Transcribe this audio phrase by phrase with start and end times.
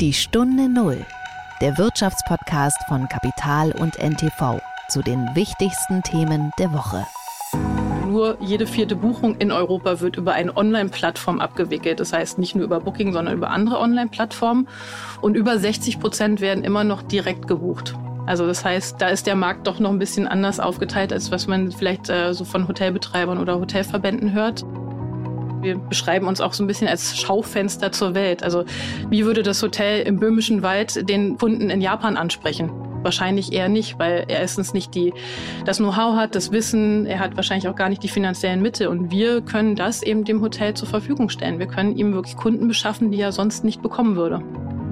[0.00, 1.06] Die Stunde Null,
[1.62, 7.06] der Wirtschaftspodcast von Kapital und NTV zu den wichtigsten Themen der Woche.
[8.06, 11.98] Nur jede vierte Buchung in Europa wird über eine Online-Plattform abgewickelt.
[11.98, 14.68] Das heißt nicht nur über Booking, sondern über andere Online-Plattformen.
[15.22, 17.94] Und über 60 Prozent werden immer noch direkt gebucht.
[18.26, 21.46] Also das heißt, da ist der Markt doch noch ein bisschen anders aufgeteilt, als was
[21.46, 24.62] man vielleicht äh, so von Hotelbetreibern oder Hotelverbänden hört.
[25.60, 28.42] Wir beschreiben uns auch so ein bisschen als Schaufenster zur Welt.
[28.42, 28.64] Also
[29.10, 32.70] wie würde das Hotel im Böhmischen Wald den Kunden in Japan ansprechen?
[33.02, 35.12] Wahrscheinlich eher nicht, weil er erstens nicht die,
[35.64, 38.88] das Know-how hat, das Wissen, er hat wahrscheinlich auch gar nicht die finanziellen Mittel.
[38.88, 41.58] Und wir können das eben dem Hotel zur Verfügung stellen.
[41.58, 44.42] Wir können ihm wirklich Kunden beschaffen, die er sonst nicht bekommen würde.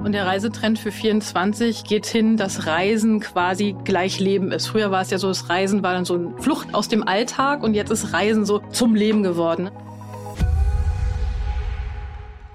[0.05, 4.67] Und der Reisetrend für 24 geht hin, dass Reisen quasi gleich Leben ist.
[4.67, 7.63] Früher war es ja so, das Reisen war dann so eine Flucht aus dem Alltag
[7.63, 9.71] und jetzt ist Reisen so zum Leben geworden.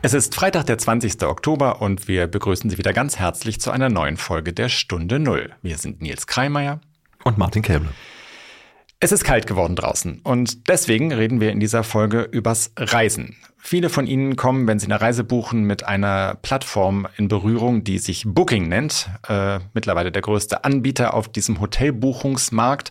[0.02, 1.22] Es ist Freitag, der 20.
[1.24, 5.50] Oktober und wir begrüßen Sie wieder ganz herzlich zu einer neuen Folge der Stunde Null.
[5.60, 6.80] Wir sind Nils Kreimeier
[7.22, 7.90] und Martin Käble.
[8.98, 13.36] Es ist kalt geworden draußen und deswegen reden wir in dieser Folge übers Reisen.
[13.58, 17.98] Viele von Ihnen kommen, wenn Sie eine Reise buchen, mit einer Plattform in Berührung, die
[17.98, 19.10] sich Booking nennt.
[19.28, 22.90] Äh, mittlerweile der größte Anbieter auf diesem Hotelbuchungsmarkt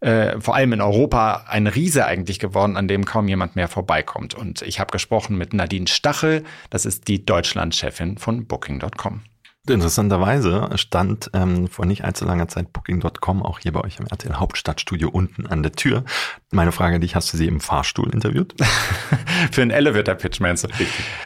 [0.00, 4.34] äh, vor allem in Europa ein Riese eigentlich geworden, an dem kaum jemand mehr vorbeikommt.
[4.34, 9.22] Und ich habe gesprochen mit Nadine Stachel, das ist die Deutschlandchefin von Booking.com.
[9.70, 14.34] Interessanterweise stand ähm, vor nicht allzu langer Zeit Booking.com auch hier bei euch im RTL
[14.34, 16.04] Hauptstadtstudio unten an der Tür.
[16.50, 18.54] Meine Frage an dich, hast du sie im Fahrstuhl interviewt?
[19.52, 20.68] Für einen Elevator-Pitch meinst du?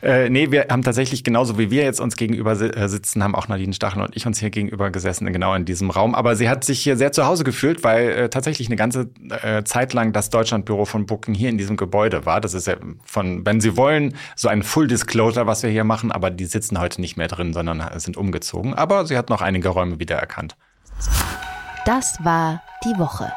[0.02, 3.46] Äh, nee, wir haben tatsächlich genauso wie wir jetzt uns gegenüber äh, sitzen, haben auch
[3.46, 6.14] Nadine Stachel und ich uns hier gegenüber gesessen, genau in diesem Raum.
[6.14, 9.10] Aber sie hat sich hier sehr zu Hause gefühlt, weil äh, tatsächlich eine ganze
[9.42, 12.40] äh, Zeit lang das Deutschlandbüro von Booking hier in diesem Gebäude war.
[12.40, 16.10] Das ist ja von, wenn Sie wollen, so ein Full Disclosure, was wir hier machen,
[16.10, 19.42] aber die sitzen heute nicht mehr drin, sondern sind um umgezogen, aber sie hat noch
[19.42, 20.56] einige Räume wiedererkannt.
[21.84, 23.30] Das war die Woche.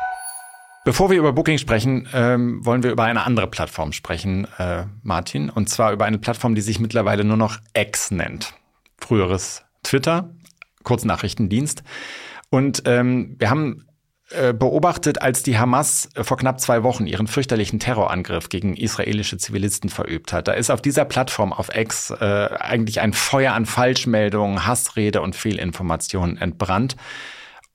[0.86, 5.50] Bevor wir über Booking sprechen, ähm, wollen wir über eine andere Plattform sprechen, äh, Martin.
[5.50, 8.54] Und zwar über eine Plattform, die sich mittlerweile nur noch X nennt.
[9.00, 10.30] Früheres Twitter,
[10.84, 11.84] Kurznachrichtendienst.
[12.52, 13.88] Und ähm, wir haben
[14.54, 19.90] beobachtet, als die Hamas äh, vor knapp zwei Wochen ihren fürchterlichen Terrorangriff gegen israelische Zivilisten
[19.90, 20.48] verübt hat.
[20.48, 25.36] Da ist auf dieser Plattform auf X äh, eigentlich ein Feuer an Falschmeldungen, Hassrede und
[25.36, 26.96] Fehlinformationen entbrannt.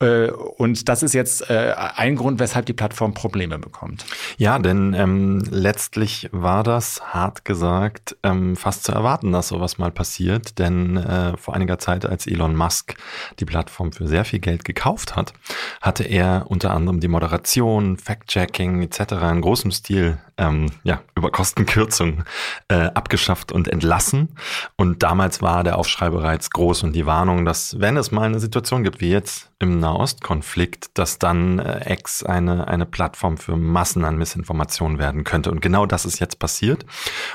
[0.01, 4.05] Äh, und das ist jetzt äh, ein Grund, weshalb die Plattform Probleme bekommt.
[4.39, 9.91] Ja, denn ähm, letztlich war das, hart gesagt, ähm, fast zu erwarten, dass sowas mal
[9.91, 10.59] passiert.
[10.59, 12.95] Denn äh, vor einiger Zeit, als Elon Musk
[13.39, 15.33] die Plattform für sehr viel Geld gekauft hat,
[15.81, 19.13] hatte er unter anderem die Moderation, Fact-Checking etc.
[19.31, 22.25] in großem Stil ähm, ja, über Kostenkürzung
[22.69, 24.31] äh, abgeschafft und entlassen.
[24.77, 28.41] Und damals war der Aufschrei bereits groß und die Warnung, dass wenn es mal eine
[28.41, 34.05] Situation gibt wie jetzt im Nahostkonflikt, dass dann äh, X eine, eine Plattform für Massen
[34.05, 35.51] an Missinformationen werden könnte.
[35.51, 36.87] Und genau das ist jetzt passiert.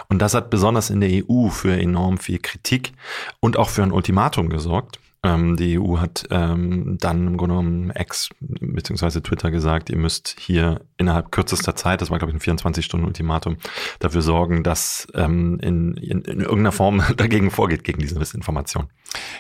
[0.10, 2.94] Und das hat besonders in der EU für enorm viel Kritik
[3.40, 5.00] und auch für ein Ultimatum gesorgt.
[5.25, 9.22] Ähm, die EU hat ähm, dann im Grunde genommen Ex bzw.
[9.22, 13.58] Twitter gesagt, ihr müsst hier innerhalb kürzester Zeit, das war glaube ich ein 24-Stunden-Ultimatum,
[14.00, 18.88] dafür sorgen, dass ähm, in, in, in irgendeiner Form dagegen vorgeht, gegen diese Missinformation.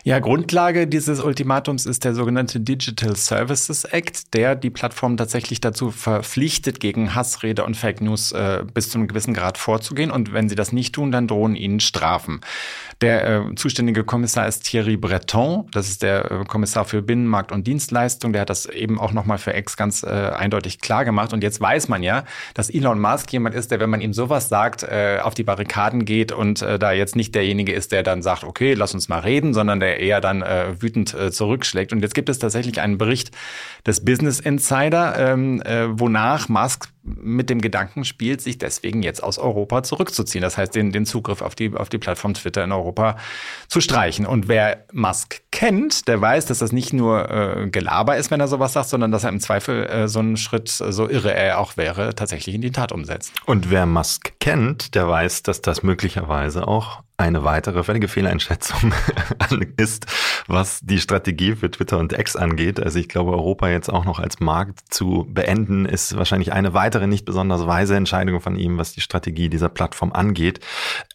[0.03, 5.91] Ja, Grundlage dieses Ultimatums ist der sogenannte Digital Services Act, der die Plattform tatsächlich dazu
[5.91, 10.11] verpflichtet, gegen Hassrede und Fake News äh, bis zu einem gewissen Grad vorzugehen.
[10.11, 12.41] Und wenn sie das nicht tun, dann drohen ihnen Strafen.
[13.01, 15.67] Der äh, zuständige Kommissar ist Thierry Breton.
[15.75, 18.33] Das ist der äh, Kommissar für Binnenmarkt und Dienstleistung.
[18.33, 21.33] Der hat das eben auch nochmal für Ex ganz äh, eindeutig klar gemacht.
[21.33, 24.49] Und jetzt weiß man ja, dass Elon Musk jemand ist, der, wenn man ihm sowas
[24.49, 28.21] sagt, äh, auf die Barrikaden geht und äh, da jetzt nicht derjenige ist, der dann
[28.21, 31.93] sagt, okay, lass uns mal reden, sondern der eher dann äh, wütend äh, zurückschlägt.
[31.93, 33.31] Und jetzt gibt es tatsächlich einen Bericht
[33.85, 39.37] des Business Insider, ähm, äh, wonach Musk mit dem Gedanken spielt, sich deswegen jetzt aus
[39.37, 40.41] Europa zurückzuziehen.
[40.41, 43.17] Das heißt, den, den Zugriff auf die, auf die Plattform Twitter in Europa
[43.67, 44.25] zu streichen.
[44.25, 48.47] Und wer Musk kennt, der weiß, dass das nicht nur äh, Gelaber ist, wenn er
[48.47, 51.77] sowas sagt, sondern dass er im Zweifel äh, so einen Schritt, so irre er auch
[51.77, 53.31] wäre, tatsächlich in die Tat umsetzt.
[53.45, 58.93] Und wer Musk kennt, der weiß, dass das möglicherweise auch eine weitere völlige Fehleinschätzung
[59.77, 60.05] ist,
[60.47, 62.79] was die Strategie für Twitter und X angeht.
[62.79, 67.07] Also ich glaube, Europa jetzt auch noch als Markt zu beenden, ist wahrscheinlich eine weitere
[67.07, 70.59] nicht besonders weise Entscheidung von ihm, was die Strategie dieser Plattform angeht.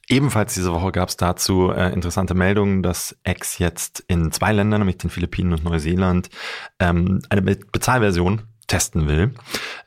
[0.09, 4.81] Ebenfalls diese Woche gab es dazu äh, interessante Meldungen, dass X jetzt in zwei Ländern,
[4.81, 6.31] nämlich den Philippinen und Neuseeland,
[6.79, 9.35] ähm, eine Be Bezahlversion testen will.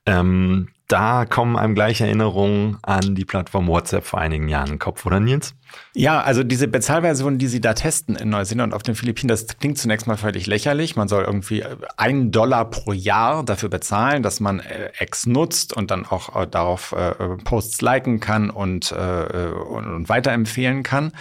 [0.06, 4.80] Ähm, da kommen einem gleich Erinnerungen an die Plattform WhatsApp vor einigen Jahren in den
[4.80, 5.56] Kopf, oder Nils?
[5.96, 9.48] Ja, also diese Bezahlversion, die sie da testen in Neuseeland und auf den Philippinen, das
[9.48, 10.96] klingt zunächst mal völlig lächerlich.
[10.96, 11.64] Man soll irgendwie
[11.98, 16.48] einen Dollar pro Jahr dafür bezahlen, dass man äh, X nutzt und dann auch äh,
[16.48, 17.14] darauf äh,
[17.44, 21.12] Posts liken kann äh, und, und weiterempfehlen kann.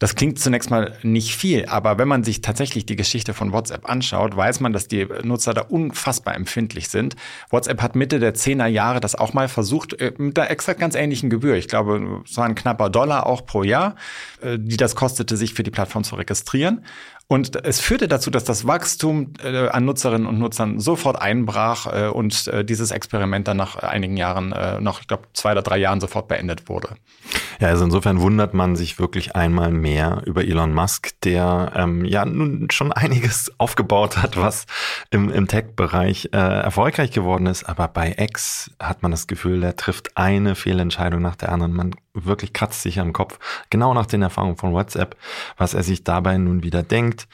[0.00, 3.86] Das klingt zunächst mal nicht viel, aber wenn man sich tatsächlich die Geschichte von WhatsApp
[3.86, 7.16] anschaut, weiß man, dass die Nutzer da unfassbar empfindlich sind.
[7.50, 10.94] WhatsApp hat Mitte der 10er Jahre das auch mal versucht, äh, mit einer exakt ganz
[10.94, 11.56] ähnlichen Gebühr.
[11.56, 13.94] Ich glaube, es war ein knapper Dollar auch pro Jahr,
[14.40, 16.82] äh, die das kostete, sich für die Plattform zu registrieren.
[17.26, 22.50] Und es führte dazu, dass das Wachstum äh, an Nutzerinnen und Nutzern sofort einbrach und
[22.64, 26.68] dieses Experiment dann nach einigen Jahren, noch, ich glaube, zwei oder drei Jahren sofort beendet
[26.68, 26.96] wurde.
[27.60, 32.24] Ja, also insofern wundert man sich wirklich einmal mehr über Elon Musk, der ähm, ja
[32.24, 34.64] nun schon einiges aufgebaut hat, was
[35.10, 37.64] im, im Tech-Bereich äh, erfolgreich geworden ist.
[37.64, 41.74] Aber bei X hat man das Gefühl, der trifft eine Fehlentscheidung nach der anderen.
[41.74, 45.16] Man wirklich kratzt sich am Kopf, genau nach den Erfahrungen von WhatsApp,
[45.58, 47.28] was er sich dabei nun wieder denkt.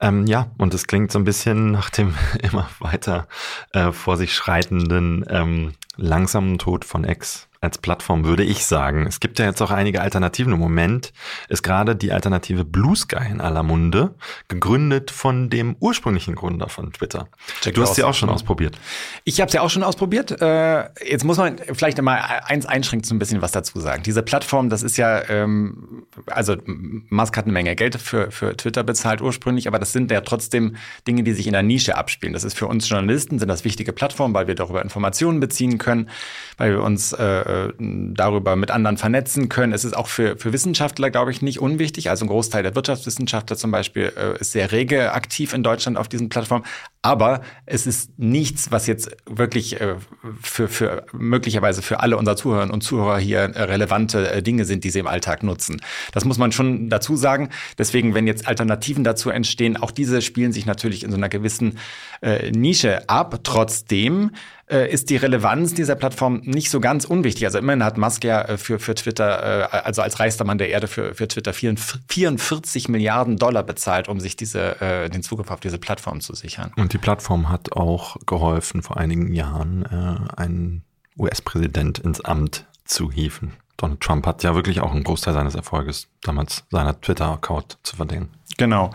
[0.00, 3.28] Ähm, ja, und es klingt so ein bisschen nach dem immer weiter
[3.74, 9.06] äh, vor sich schreitenden ähm, langsamen Tod von X als Plattform, würde ich sagen.
[9.06, 10.52] Es gibt ja jetzt auch einige Alternativen.
[10.52, 11.12] Im Moment
[11.48, 14.14] ist gerade die Alternative Blue Sky in aller Munde,
[14.48, 17.28] gegründet von dem ursprünglichen Gründer von Twitter.
[17.62, 18.78] Jack du hast sie auch schon ausprobiert.
[19.24, 20.40] Ich habe sie auch schon ausprobiert.
[20.40, 24.02] Äh, jetzt muss man vielleicht mal eins einschränken, so ein bisschen was dazu sagen.
[24.02, 28.82] Diese Plattform, das ist ja, ähm, also Musk hat eine Menge Geld für, für Twitter
[28.84, 30.76] bezahlt ursprünglich, aber das sind ja trotzdem
[31.06, 32.32] Dinge, die sich in der Nische abspielen.
[32.32, 36.10] Das ist für uns Journalisten, sind das wichtige Plattformen, weil wir darüber Informationen beziehen können,
[36.56, 37.12] weil wir uns
[37.46, 39.72] äh, darüber mit anderen vernetzen können.
[39.72, 42.10] Es ist auch für, für Wissenschaftler, glaube ich, nicht unwichtig.
[42.10, 46.08] Also ein Großteil der Wirtschaftswissenschaftler zum Beispiel äh, ist sehr rege aktiv in Deutschland auf
[46.08, 46.64] diesen Plattformen.
[47.06, 49.94] Aber es ist nichts, was jetzt wirklich äh,
[50.42, 54.82] für, für möglicherweise für alle unserer Zuhörerinnen und Zuhörer hier äh, relevante äh, Dinge sind,
[54.82, 55.80] die sie im Alltag nutzen.
[56.10, 57.50] Das muss man schon dazu sagen.
[57.78, 61.78] Deswegen, wenn jetzt Alternativen dazu entstehen, auch diese spielen sich natürlich in so einer gewissen
[62.22, 63.38] äh, Nische ab.
[63.44, 64.32] Trotzdem
[64.68, 67.44] ist die Relevanz dieser Plattform nicht so ganz unwichtig.
[67.44, 71.14] Also immerhin hat Musk ja für, für Twitter, also als reichster Mann der Erde für,
[71.14, 76.34] für Twitter 44 Milliarden Dollar bezahlt, um sich diese, den Zugriff auf diese Plattform zu
[76.34, 76.72] sichern.
[76.74, 80.82] Und die Plattform hat auch geholfen, vor einigen Jahren äh, einen
[81.18, 83.52] US-Präsident ins Amt zu hieven.
[83.76, 88.28] Donald Trump hat ja wirklich auch einen Großteil seines Erfolges damals seiner Twitter-Account zu verdienen.
[88.58, 88.90] Genau.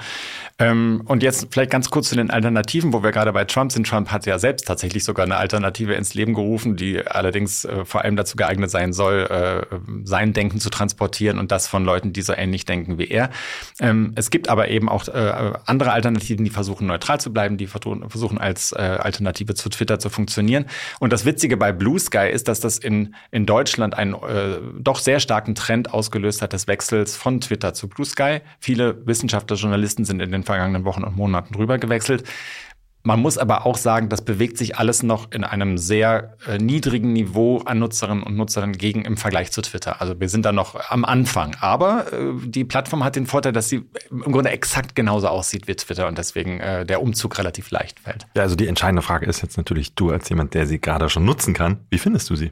[0.57, 3.87] Ähm, und jetzt vielleicht ganz kurz zu den Alternativen, wo wir gerade bei Trump sind.
[3.87, 8.01] Trump hat ja selbst tatsächlich sogar eine Alternative ins Leben gerufen, die allerdings äh, vor
[8.01, 12.21] allem dazu geeignet sein soll, äh, sein Denken zu transportieren und das von Leuten, die
[12.21, 13.29] so ähnlich denken wie er.
[13.79, 17.67] Ähm, es gibt aber eben auch äh, andere Alternativen, die versuchen neutral zu bleiben, die
[17.67, 20.65] versuchen als äh, Alternative zu Twitter zu funktionieren.
[20.99, 24.99] Und das Witzige bei Blue Sky ist, dass das in, in Deutschland einen äh, doch
[24.99, 28.39] sehr starken Trend ausgelöst hat des Wechsels von Twitter zu Blue Sky.
[28.59, 32.23] Viele Wissenschaftler, Journalisten sind in den vergangenen Wochen und Monaten rüber gewechselt.
[33.03, 37.13] Man muss aber auch sagen, das bewegt sich alles noch in einem sehr äh, niedrigen
[37.13, 40.01] Niveau an Nutzerinnen und Nutzern gegen im Vergleich zu Twitter.
[40.01, 41.55] Also wir sind da noch am Anfang.
[41.59, 45.75] Aber äh, die Plattform hat den Vorteil, dass sie im Grunde exakt genauso aussieht wie
[45.75, 48.27] Twitter und deswegen äh, der Umzug relativ leicht fällt.
[48.35, 51.25] Ja, also die entscheidende Frage ist jetzt natürlich du als jemand, der sie gerade schon
[51.25, 51.79] nutzen kann.
[51.89, 52.51] Wie findest du sie?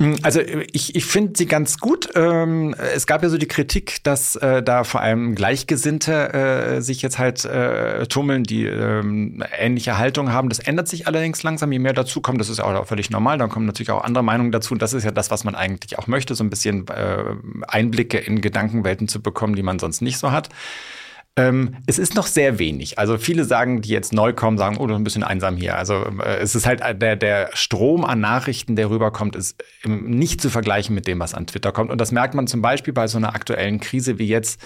[0.00, 0.40] Hm, also
[0.72, 2.10] ich, ich finde sie ganz gut.
[2.14, 7.00] Ähm, es gab ja so die Kritik, dass äh, da vor allem Gleichgesinnte äh, sich
[7.00, 10.50] jetzt halt äh, tummeln, die ähm, ähnliche Haltung haben.
[10.50, 12.40] Das ändert sich allerdings langsam, je mehr dazu kommt.
[12.40, 13.38] Das ist auch völlig normal.
[13.38, 14.74] Dann kommen natürlich auch andere Meinungen dazu.
[14.74, 17.34] Und das ist ja das, was man eigentlich auch möchte, so ein bisschen äh,
[17.66, 20.50] Einblicke in Gedankenwelten zu bekommen, die man sonst nicht so hat.
[21.38, 22.98] Ähm, es ist noch sehr wenig.
[22.98, 25.76] Also viele sagen, die jetzt neu kommen, sagen, oh, das ist ein bisschen einsam hier.
[25.76, 30.40] Also äh, es ist halt äh, der, der Strom an Nachrichten, der rüberkommt, ist nicht
[30.40, 31.90] zu vergleichen mit dem, was an Twitter kommt.
[31.90, 34.62] Und das merkt man zum Beispiel bei so einer aktuellen Krise wie jetzt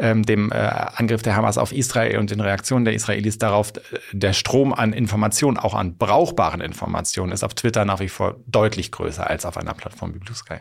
[0.00, 3.72] ähm, dem äh, Angriff der Hamas auf Israel und den Reaktionen der Israelis darauf,
[4.12, 8.90] der Strom an Informationen, auch an brauchbaren Informationen, ist auf Twitter nach wie vor deutlich
[8.90, 10.58] größer als auf einer Plattform wie Blue Sky.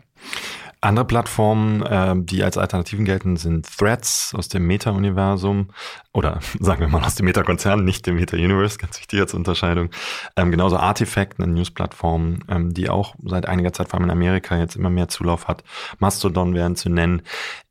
[0.79, 5.69] Andere Plattformen, äh, die als Alternativen gelten, sind Threads aus dem Meta-Universum
[6.13, 9.89] oder sagen wir mal aus dem Meta-Konzern, nicht dem Meta-Universe, ganz wichtig als Unterscheidung.
[10.35, 14.57] Ähm, genauso Artifact, eine News-Plattform, ähm, die auch seit einiger Zeit, vor allem in Amerika,
[14.57, 15.63] jetzt immer mehr Zulauf hat.
[15.99, 17.23] Mastodon wären zu nennen.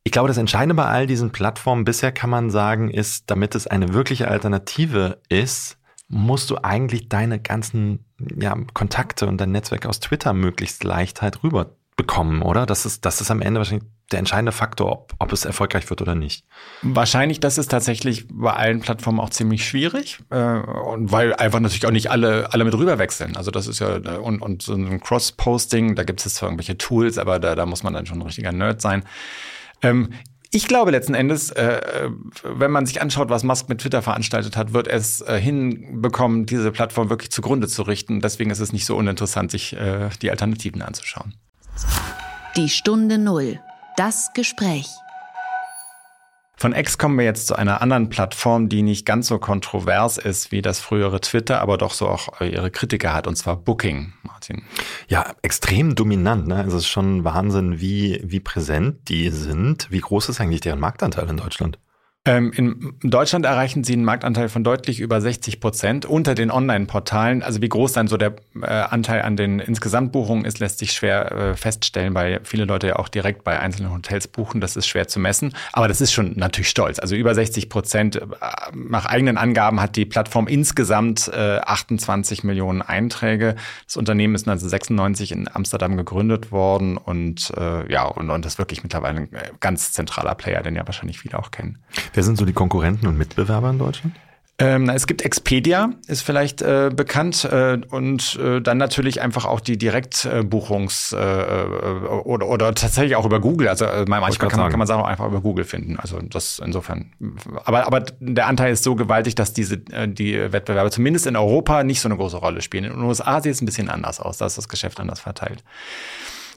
[0.03, 3.67] Ich glaube, das Entscheidende bei all diesen Plattformen bisher kann man sagen, ist, damit es
[3.67, 8.05] eine wirkliche Alternative ist, musst du eigentlich deine ganzen
[8.39, 12.67] ja, Kontakte und dein Netzwerk aus Twitter möglichst leicht halt rüber bekommen, oder?
[12.67, 16.03] Das ist, das ist am Ende wahrscheinlich der entscheidende Faktor, ob, ob es erfolgreich wird
[16.03, 16.45] oder nicht.
[16.83, 20.21] Wahrscheinlich, das ist tatsächlich bei allen Plattformen auch ziemlich schwierig.
[20.31, 23.37] Äh, und weil einfach natürlich auch nicht alle, alle mit rüber wechseln.
[23.37, 27.19] Also das ist ja, und, und so ein Cross-Posting, da gibt es zwar irgendwelche Tools,
[27.19, 29.03] aber da, da muss man dann schon ein richtiger Nerd sein.
[29.83, 30.11] Ähm,
[30.51, 32.11] ich glaube letzten Endes, äh,
[32.45, 36.71] wenn man sich anschaut, was Musk mit Twitter veranstaltet hat, wird es äh, hinbekommen, diese
[36.71, 38.21] Plattform wirklich zugrunde zu richten.
[38.21, 41.35] Deswegen ist es nicht so uninteressant, sich äh, die Alternativen anzuschauen.
[42.57, 43.61] Die Stunde Null.
[43.97, 44.89] Das Gespräch.
[46.59, 50.53] Von X kommen wir jetzt zu einer anderen Plattform, die nicht ganz so kontrovers ist
[50.53, 54.63] wie das frühere Twitter, aber doch so auch ihre Kritiker hat, und zwar Booking, Martin.
[55.07, 56.47] Ja, extrem dominant.
[56.47, 56.57] Ne?
[56.57, 59.91] Also es ist schon Wahnsinn, wie, wie präsent die sind.
[59.91, 61.79] Wie groß ist eigentlich deren Marktanteil in Deutschland?
[62.27, 67.45] Ähm, in Deutschland erreichen sie einen Marktanteil von deutlich über 60 Prozent unter den Online-Portalen.
[67.45, 71.31] Also wie groß dann so der äh, Anteil an den Insgesamtbuchungen ist, lässt sich schwer
[71.31, 74.61] äh, feststellen, weil viele Leute ja auch direkt bei einzelnen Hotels buchen.
[74.61, 75.55] Das ist schwer zu messen.
[75.73, 76.99] Aber das ist schon natürlich stolz.
[76.99, 78.17] Also über 60 Prozent.
[78.17, 78.27] Äh,
[78.75, 83.55] nach eigenen Angaben hat die Plattform insgesamt äh, 28 Millionen Einträge.
[83.87, 87.53] Das Unternehmen ist 1996 in Amsterdam gegründet worden und
[87.89, 89.29] ja, und, und das ist wirklich mittlerweile ein
[89.61, 91.79] ganz zentraler Player, den ja wahrscheinlich viele auch kennen.
[92.17, 94.15] Wer sind so die Konkurrenten und Mitbewerber in Deutschland?
[94.59, 99.61] Ähm, es gibt Expedia, ist vielleicht äh, bekannt, äh, und äh, dann natürlich einfach auch
[99.61, 103.69] die Direktbuchungs- äh, äh, oder, oder tatsächlich auch über Google.
[103.69, 105.99] Also äh, manchmal kann man, kann man Sachen auch einfach über Google finden.
[105.99, 107.13] Also das insofern.
[107.67, 111.85] Aber, aber der Anteil ist so gewaltig, dass diese äh, die Wettbewerber zumindest in Europa
[111.85, 112.85] nicht so eine große Rolle spielen.
[112.85, 114.39] In den USA sieht es ein bisschen anders aus.
[114.39, 115.65] Da ist das Geschäft anders verteilt.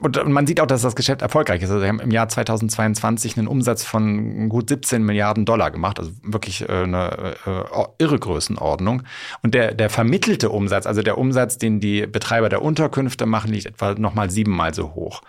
[0.00, 1.70] Und man sieht auch, dass das Geschäft erfolgreich ist.
[1.70, 5.98] Also sie haben im Jahr 2022 einen Umsatz von gut 17 Milliarden Dollar gemacht.
[5.98, 9.02] Also wirklich äh, eine äh, irre Größenordnung.
[9.42, 13.66] Und der, der vermittelte Umsatz, also der Umsatz, den die Betreiber der Unterkünfte machen, liegt
[13.66, 15.20] etwa nochmal siebenmal so hoch.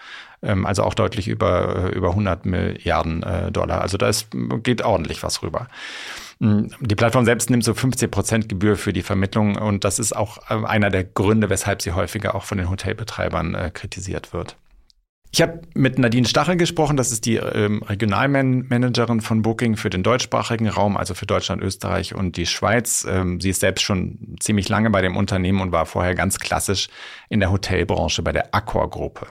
[0.42, 3.82] Ähm, also auch deutlich über, äh, über 100 Milliarden Dollar.
[3.82, 4.28] Also da ist,
[4.64, 5.68] geht ordentlich was rüber.
[6.42, 10.16] Mm, die Plattform selbst nimmt so 15 Prozent Gebühr für die Vermittlung und das ist
[10.16, 14.58] auch einer der Gründe, weshalb sie häufiger auch von den Hotelbetreibern äh, kritisiert wird.
[15.32, 20.02] Ich habe mit Nadine Stachel gesprochen, das ist die ähm, Regionalmanagerin von Booking für den
[20.02, 23.06] deutschsprachigen Raum, also für Deutschland, Österreich und die Schweiz.
[23.08, 26.90] Ähm, sie ist selbst schon ziemlich lange bei dem Unternehmen und war vorher ganz klassisch
[27.30, 29.28] in der Hotelbranche bei der Accor-Gruppe.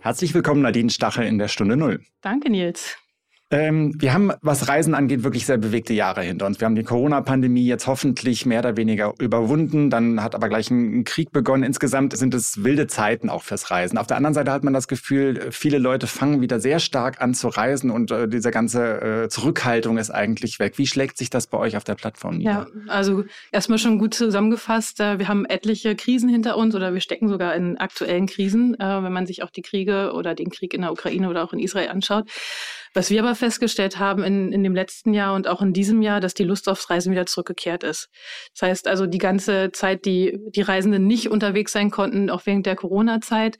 [0.00, 2.02] Herzlich willkommen, Nadine Stachel in der Stunde Null.
[2.20, 2.98] Danke, Nils.
[3.54, 6.58] Ähm, wir haben, was Reisen angeht, wirklich sehr bewegte Jahre hinter uns.
[6.58, 9.90] Wir haben die Corona-Pandemie jetzt hoffentlich mehr oder weniger überwunden.
[9.90, 11.62] Dann hat aber gleich ein Krieg begonnen.
[11.62, 13.96] Insgesamt sind es wilde Zeiten auch fürs Reisen.
[13.96, 17.32] Auf der anderen Seite hat man das Gefühl, viele Leute fangen wieder sehr stark an
[17.32, 20.76] zu reisen und äh, diese ganze äh, Zurückhaltung ist eigentlich weg.
[20.76, 22.50] Wie schlägt sich das bei euch auf der Plattform nieder?
[22.50, 24.98] Ja, also erstmal schon gut zusammengefasst.
[24.98, 29.02] Äh, wir haben etliche Krisen hinter uns oder wir stecken sogar in aktuellen Krisen, äh,
[29.04, 31.60] wenn man sich auch die Kriege oder den Krieg in der Ukraine oder auch in
[31.60, 32.28] Israel anschaut.
[32.94, 36.20] Was wir aber festgestellt haben in, in dem letzten Jahr und auch in diesem Jahr,
[36.20, 38.08] dass die Lust aufs Reisen wieder zurückgekehrt ist.
[38.52, 42.66] Das heißt also, die ganze Zeit, die die Reisenden nicht unterwegs sein konnten, auch während
[42.66, 43.58] der Corona-Zeit,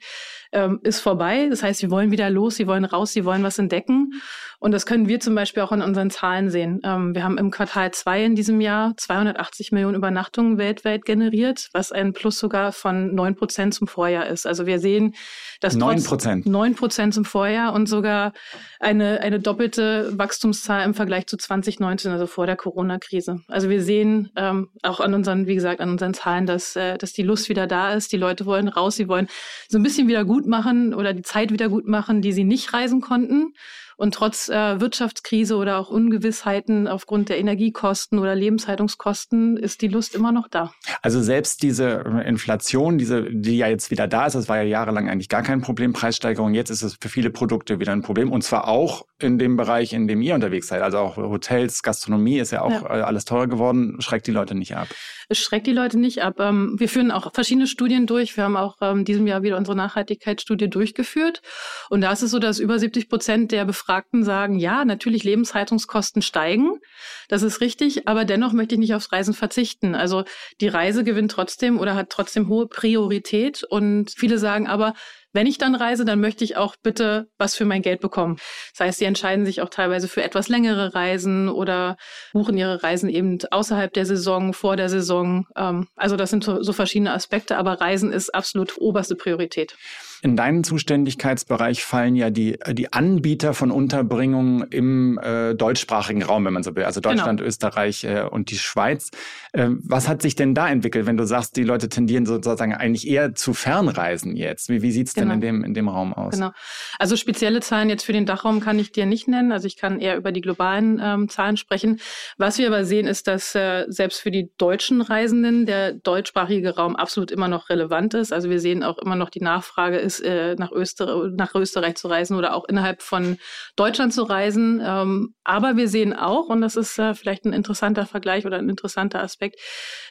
[0.55, 1.47] ähm, ist vorbei.
[1.49, 4.13] Das heißt, sie wollen wieder los, sie wollen raus, sie wollen was entdecken.
[4.59, 6.79] Und das können wir zum Beispiel auch in unseren Zahlen sehen.
[6.83, 11.91] Ähm, wir haben im Quartal zwei in diesem Jahr 280 Millionen Übernachtungen weltweit generiert, was
[11.91, 14.47] ein Plus sogar von neun Prozent zum Vorjahr ist.
[14.47, 15.13] Also wir sehen,
[15.59, 18.33] dass neun Prozent neun Prozent zum Vorjahr und sogar
[18.79, 23.41] eine eine doppelte Wachstumszahl im Vergleich zu 2019, also vor der Corona-Krise.
[23.47, 27.13] Also wir sehen ähm, auch an unseren, wie gesagt, an unseren Zahlen, dass äh, dass
[27.13, 28.11] die Lust wieder da ist.
[28.11, 29.27] Die Leute wollen raus, sie wollen
[29.67, 32.73] so ein bisschen wieder gut machen oder die Zeit wieder gut machen, die sie nicht
[32.73, 33.53] reisen konnten.
[33.97, 40.15] Und trotz äh, Wirtschaftskrise oder auch Ungewissheiten aufgrund der Energiekosten oder Lebenshaltungskosten ist die Lust
[40.15, 40.73] immer noch da.
[41.01, 44.63] Also selbst diese äh, Inflation, diese, die ja jetzt wieder da ist, das war ja
[44.63, 48.31] jahrelang eigentlich gar kein Problem, Preissteigerung, jetzt ist es für viele Produkte wieder ein Problem.
[48.31, 50.81] Und zwar auch in dem Bereich, in dem ihr unterwegs seid.
[50.81, 52.81] Also auch Hotels, Gastronomie ist ja auch ja.
[52.81, 54.89] Äh, alles teurer geworden, schreckt die Leute nicht ab.
[55.29, 56.39] Es schreckt die Leute nicht ab.
[56.39, 58.35] Ähm, wir führen auch verschiedene Studien durch.
[58.35, 61.41] Wir haben auch ähm, diesem Jahr wieder unsere Nachhaltigkeitsstudie durchgeführt.
[61.89, 63.84] Und da ist es so, dass über 70 Prozent der Befragten
[64.23, 66.79] sagen, ja, natürlich Lebenshaltungskosten steigen.
[67.27, 68.07] Das ist richtig.
[68.07, 69.95] Aber dennoch möchte ich nicht aufs Reisen verzichten.
[69.95, 70.23] Also
[70.61, 73.63] die Reise gewinnt trotzdem oder hat trotzdem hohe Priorität.
[73.63, 74.93] Und viele sagen aber,
[75.35, 78.37] wenn ich dann reise, dann möchte ich auch bitte was für mein Geld bekommen.
[78.71, 81.97] Das heißt, sie entscheiden sich auch teilweise für etwas längere Reisen oder
[82.31, 85.45] buchen ihre Reisen eben außerhalb der Saison, vor der Saison.
[85.57, 89.75] Ähm, also das sind so verschiedene Aspekte, aber Reisen ist absolut oberste Priorität.
[90.21, 96.53] In deinen Zuständigkeitsbereich fallen ja die, die Anbieter von Unterbringungen im äh, deutschsprachigen Raum, wenn
[96.53, 97.15] man so will, also genau.
[97.15, 97.47] Deutschland, genau.
[97.47, 99.11] Österreich äh, und die Schweiz.
[99.53, 103.07] Äh, was hat sich denn da entwickelt, wenn du sagst, die Leute tendieren sozusagen eigentlich
[103.07, 104.69] eher zu Fernreisen jetzt?
[104.69, 105.27] Wie, wie sieht es genau.
[105.27, 106.33] denn in dem, in dem Raum aus?
[106.33, 106.51] Genau.
[106.99, 109.51] Also spezielle Zahlen jetzt für den Dachraum kann ich dir nicht nennen.
[109.51, 111.99] Also ich kann eher über die globalen ähm, Zahlen sprechen.
[112.37, 116.95] Was wir aber sehen, ist, dass äh, selbst für die deutschen Reisenden der deutschsprachige Raum
[116.95, 118.33] absolut immer noch relevant ist.
[118.33, 122.07] Also wir sehen auch immer noch die Nachfrage ist, äh, nach, Öster nach Österreich zu
[122.07, 123.37] reisen oder auch innerhalb von
[123.75, 124.81] Deutschland zu reisen.
[124.85, 128.69] Ähm, aber wir sehen auch, und das ist äh, vielleicht ein interessanter Vergleich oder ein
[128.69, 129.59] interessanter Aspekt,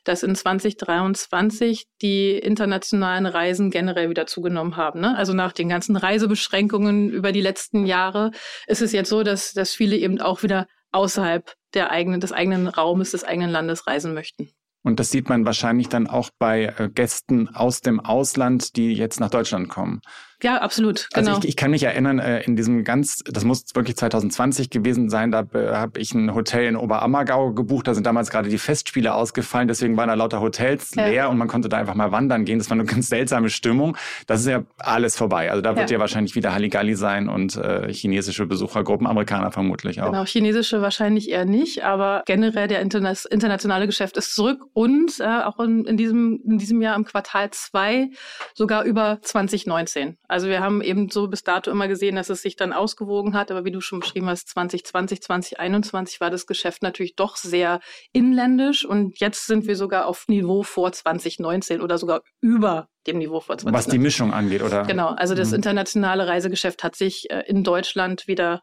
[0.04, 5.00] dass in 2023 die internationalen Reisen generell wieder zugenommen haben.
[5.00, 5.16] Ne?
[5.16, 8.32] Also nach den ganzen Reisebeschränkungen über die letzten Jahre
[8.66, 12.68] ist es jetzt so, dass, dass viele eben auch wieder außerhalb der eigenen, des eigenen
[12.68, 14.50] Raumes, des eigenen Landes reisen möchten.
[14.84, 19.18] Und das sieht man wahrscheinlich dann auch bei äh, Gästen aus dem Ausland, die jetzt
[19.18, 20.02] nach Deutschland kommen.
[20.44, 21.08] Ja, absolut.
[21.14, 21.36] Also genau.
[21.36, 25.08] Also ich, ich kann mich erinnern, äh, in diesem ganz, das muss wirklich 2020 gewesen
[25.08, 27.88] sein, da habe ich ein Hotel in Oberammergau gebucht.
[27.88, 31.06] Da sind damals gerade die Festspiele ausgefallen, deswegen waren da lauter Hotels ja.
[31.06, 32.58] leer und man konnte da einfach mal wandern gehen.
[32.58, 33.96] Das war eine ganz seltsame Stimmung.
[34.26, 35.50] Das ist ja alles vorbei.
[35.50, 40.02] Also da wird ja, ja wahrscheinlich wieder Halligalli sein und äh, chinesische Besuchergruppen, Amerikaner vermutlich
[40.02, 40.10] auch.
[40.10, 45.24] Genau, chinesische wahrscheinlich eher nicht, aber generell der Interna internationale Geschäft ist zurück und äh,
[45.24, 48.10] auch in, in, diesem, in diesem Jahr im Quartal zwei
[48.52, 50.18] sogar über 2019.
[50.34, 53.52] Also wir haben eben so bis dato immer gesehen, dass es sich dann ausgewogen hat.
[53.52, 57.78] Aber wie du schon beschrieben hast, 2020, 2021 war das Geschäft natürlich doch sehr
[58.12, 58.84] inländisch.
[58.84, 63.58] Und jetzt sind wir sogar auf Niveau vor 2019 oder sogar über dem Niveau vor
[63.58, 63.74] 2019.
[63.74, 64.82] Was die Mischung angeht, oder?
[64.82, 65.10] Genau.
[65.10, 65.58] Also das mhm.
[65.58, 68.62] internationale Reisegeschäft hat sich äh, in Deutschland wieder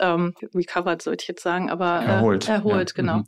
[0.00, 2.48] ähm, recovered, sollte ich jetzt sagen, aber äh, erholt.
[2.48, 3.02] Erholt, ja.
[3.02, 3.18] genau.
[3.18, 3.24] Mhm.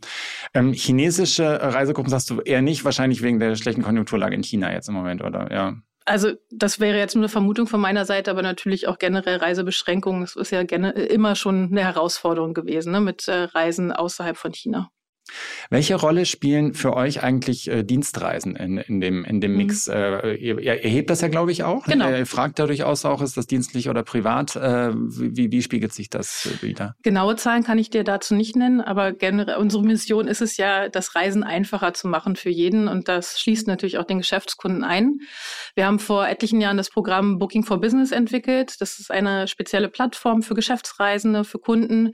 [0.55, 4.89] Ähm, chinesische Reisegruppen sagst du eher nicht, wahrscheinlich wegen der schlechten Konjunkturlage in China jetzt
[4.89, 5.53] im Moment, oder?
[5.53, 5.75] Ja.
[6.09, 10.23] Also das wäre jetzt nur eine Vermutung von meiner Seite, aber natürlich auch generell Reisebeschränkungen.
[10.23, 14.91] Es ist ja immer schon eine Herausforderung gewesen ne, mit äh, Reisen außerhalb von China.
[15.71, 19.59] Welche Rolle spielen für euch eigentlich äh, Dienstreisen in, in, dem, in dem mhm.
[19.59, 19.89] Mix?
[19.89, 21.85] Äh, ihr, ihr erhebt das ja, glaube ich, auch.
[21.85, 22.11] Genau.
[22.11, 24.57] Ihr fragt dadurch aus auch, ist das dienstlich oder privat?
[24.57, 26.95] Äh, wie, wie spiegelt sich das wieder?
[27.03, 30.89] Genaue Zahlen kann ich dir dazu nicht nennen, aber generell unsere Mission ist es ja,
[30.89, 35.19] das Reisen einfacher zu machen für jeden und das schließt natürlich auch den Geschäftskunden ein.
[35.75, 38.77] Wir haben vor etlichen Jahren das Programm Booking for Business entwickelt.
[38.81, 42.13] Das ist eine spezielle Plattform für Geschäftsreisende, für Kunden,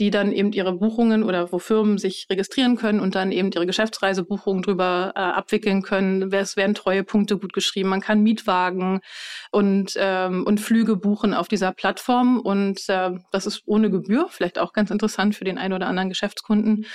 [0.00, 3.50] die dann eben ihre Buchungen oder wo Firmen sich registrieren registrieren können und dann eben
[3.52, 6.32] ihre Geschäftsreisebuchungen drüber äh, abwickeln können.
[6.32, 7.88] Es werden Treuepunkte gut geschrieben.
[7.88, 9.00] Man kann Mietwagen
[9.50, 12.40] und, ähm, und Flüge buchen auf dieser Plattform.
[12.40, 16.08] Und äh, das ist ohne Gebühr, vielleicht auch ganz interessant für den einen oder anderen
[16.08, 16.86] Geschäftskunden.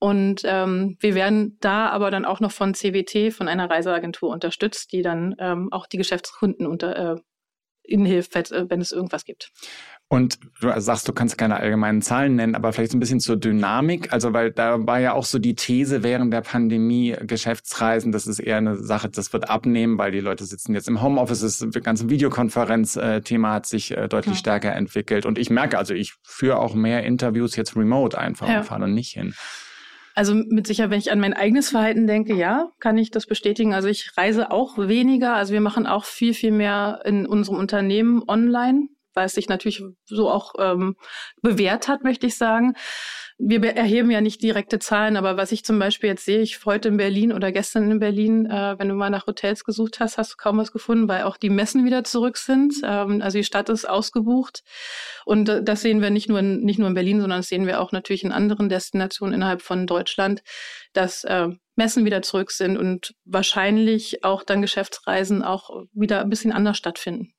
[0.00, 4.92] Und ähm, wir werden da aber dann auch noch von CWT, von einer Reiseagentur unterstützt,
[4.92, 7.16] die dann ähm, auch die Geschäftskunden unter, äh,
[7.86, 9.52] ihnen hilft, wenn es irgendwas gibt.
[10.08, 13.36] Und du sagst, du kannst keine allgemeinen Zahlen nennen, aber vielleicht so ein bisschen zur
[13.36, 14.12] Dynamik.
[14.12, 18.38] Also, weil da war ja auch so die These während der Pandemie, Geschäftsreisen, das ist
[18.38, 22.10] eher eine Sache, das wird abnehmen, weil die Leute sitzen jetzt im Homeoffice, das ganze
[22.10, 24.38] Videokonferenz-Thema hat sich äh, deutlich ja.
[24.38, 25.26] stärker entwickelt.
[25.26, 28.58] Und ich merke, also ich führe auch mehr Interviews jetzt remote einfach ja.
[28.58, 29.34] und fahre nicht hin.
[30.14, 33.74] Also mit Sicherheit, wenn ich an mein eigenes Verhalten denke, ja, kann ich das bestätigen.
[33.74, 35.34] Also ich reise auch weniger.
[35.34, 39.82] Also wir machen auch viel, viel mehr in unserem Unternehmen online weil es sich natürlich
[40.04, 40.96] so auch ähm,
[41.40, 42.74] bewährt hat, möchte ich sagen.
[43.36, 46.88] Wir erheben ja nicht direkte Zahlen, aber was ich zum Beispiel jetzt sehe, ich heute
[46.88, 50.32] in Berlin oder gestern in Berlin, äh, wenn du mal nach Hotels gesucht hast, hast
[50.32, 52.74] du kaum was gefunden, weil auch die Messen wieder zurück sind.
[52.84, 54.62] Ähm, also die Stadt ist ausgebucht.
[55.24, 57.66] Und äh, das sehen wir nicht nur, in, nicht nur in Berlin, sondern das sehen
[57.66, 60.42] wir auch natürlich in anderen Destinationen innerhalb von Deutschland,
[60.92, 66.52] dass äh, Messen wieder zurück sind und wahrscheinlich auch dann Geschäftsreisen auch wieder ein bisschen
[66.52, 67.34] anders stattfinden.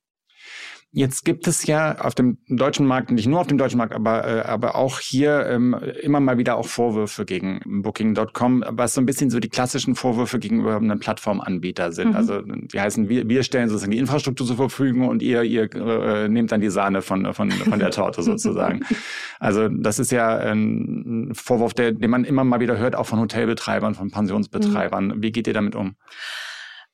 [0.96, 4.26] Jetzt gibt es ja auf dem deutschen Markt, nicht nur auf dem deutschen Markt, aber,
[4.26, 9.06] äh, aber auch hier ähm, immer mal wieder auch Vorwürfe gegen Booking.com, was so ein
[9.06, 12.12] bisschen so die klassischen Vorwürfe gegenüber einem Plattformanbieter sind.
[12.12, 12.16] Mhm.
[12.16, 16.30] Also die heißen, wir, wir stellen sozusagen die Infrastruktur zur Verfügung und ihr, ihr äh,
[16.30, 18.80] nehmt dann die Sahne von, von, von der Torte sozusagen.
[19.38, 23.20] Also das ist ja ein Vorwurf, der, den man immer mal wieder hört, auch von
[23.20, 25.08] Hotelbetreibern, von Pensionsbetreibern.
[25.08, 25.22] Mhm.
[25.22, 25.96] Wie geht ihr damit um?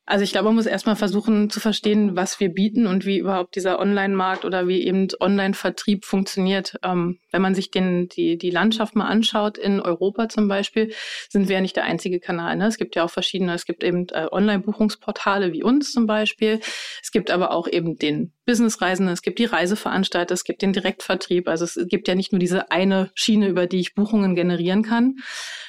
[0.05, 3.55] Also ich glaube, man muss erstmal versuchen zu verstehen, was wir bieten und wie überhaupt
[3.55, 6.77] dieser Online-Markt oder wie eben Online-Vertrieb funktioniert.
[6.83, 10.93] Ähm, wenn man sich den, die, die Landschaft mal anschaut, in Europa zum Beispiel,
[11.29, 12.57] sind wir ja nicht der einzige Kanal.
[12.57, 12.65] Ne?
[12.67, 16.59] Es gibt ja auch verschiedene, es gibt eben äh, Online-Buchungsportale wie uns zum Beispiel.
[17.01, 21.47] Es gibt aber auch eben den Businessreisende, es gibt die Reiseveranstalter, es gibt den Direktvertrieb.
[21.47, 25.17] Also es gibt ja nicht nur diese eine Schiene, über die ich Buchungen generieren kann.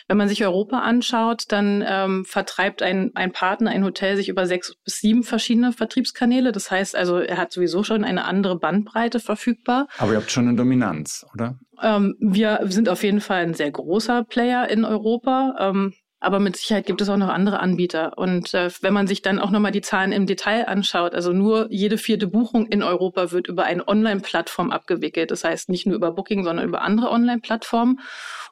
[0.08, 4.46] Wenn man sich Europa anschaut, dann ähm, vertreibt ein, ein Partner, ein Hotel sich über
[4.46, 6.52] sechs bis sieben verschiedene Vertriebskanäle.
[6.52, 9.86] Das heißt also, er hat sowieso schon eine andere Bandbreite verfügbar.
[9.98, 11.58] Aber ihr habt schon eine Dominanz, oder?
[11.82, 15.56] Ähm, wir sind auf jeden Fall ein sehr großer Player in Europa.
[15.58, 18.16] Ähm, aber mit Sicherheit gibt es auch noch andere Anbieter.
[18.16, 21.66] Und äh, wenn man sich dann auch nochmal die Zahlen im Detail anschaut, also nur
[21.70, 25.32] jede vierte Buchung in Europa wird über eine Online-Plattform abgewickelt.
[25.32, 28.00] Das heißt nicht nur über Booking, sondern über andere Online-Plattformen.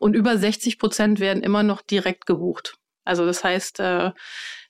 [0.00, 2.74] Und über 60 Prozent werden immer noch direkt gebucht.
[3.04, 4.10] Also das heißt, äh,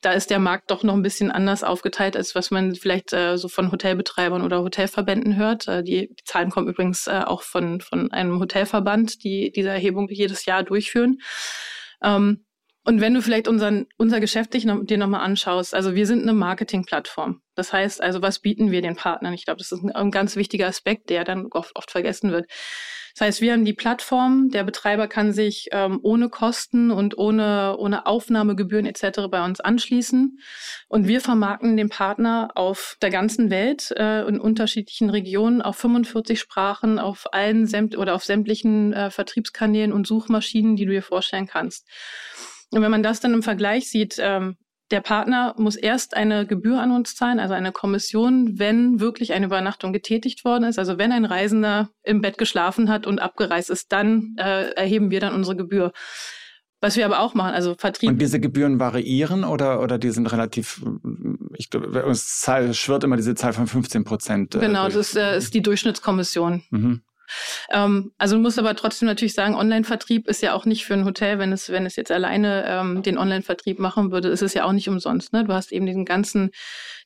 [0.03, 3.39] da ist der Markt doch noch ein bisschen anders aufgeteilt, als was man vielleicht äh,
[3.39, 5.69] so von Hotelbetreibern oder Hotelverbänden hört.
[5.69, 10.09] Äh, die, die, Zahlen kommen übrigens äh, auch von, von einem Hotelverband, die diese Erhebung
[10.11, 11.21] jedes Jahr durchführen.
[12.03, 12.45] Ähm,
[12.91, 16.23] und wenn du vielleicht unseren, unser Geschäft dich noch, dir nochmal anschaust, also wir sind
[16.23, 17.41] eine Marketingplattform.
[17.55, 19.33] Das heißt also, was bieten wir den Partnern?
[19.33, 22.51] Ich glaube, das ist ein, ein, ganz wichtiger Aspekt, der dann oft, oft vergessen wird.
[23.15, 27.77] Das heißt, wir haben die Plattform, der Betreiber kann sich ähm, ohne Kosten und ohne,
[27.79, 29.29] ohne Aufnahmegebühren etc.
[29.31, 30.41] bei uns anschließen.
[30.89, 36.41] Und wir vermarkten den Partner auf der ganzen Welt äh, in unterschiedlichen Regionen, auf 45
[36.41, 41.47] Sprachen, auf allen sämt oder auf sämtlichen äh, Vertriebskanälen und Suchmaschinen, die du dir vorstellen
[41.47, 41.87] kannst.
[42.71, 44.57] Und wenn man das dann im Vergleich sieht, ähm,
[44.91, 49.47] der Partner muss erst eine Gebühr an uns zahlen, also eine Kommission, wenn wirklich eine
[49.47, 50.79] Übernachtung getätigt worden ist.
[50.79, 55.21] Also wenn ein Reisender im Bett geschlafen hat und abgereist ist, dann äh, erheben wir
[55.21, 55.93] dann unsere Gebühr.
[56.83, 58.09] Was wir aber auch machen, also Vertrieb.
[58.09, 60.83] Und diese Gebühren variieren oder, oder die sind relativ,
[61.57, 64.55] ich glaube, uns schwirrt immer diese Zahl von 15 Prozent.
[64.55, 64.95] Äh, genau, durch.
[64.95, 66.63] das ist, äh, ist die Durchschnittskommission.
[66.71, 67.03] Mhm.
[67.71, 71.05] Ähm, also du musst aber trotzdem natürlich sagen, Online-Vertrieb ist ja auch nicht für ein
[71.05, 74.65] Hotel, wenn es, wenn es jetzt alleine ähm, den Online-Vertrieb machen würde, ist es ja
[74.65, 75.33] auch nicht umsonst.
[75.33, 75.45] Ne?
[75.45, 76.51] Du hast eben diesen ganzen,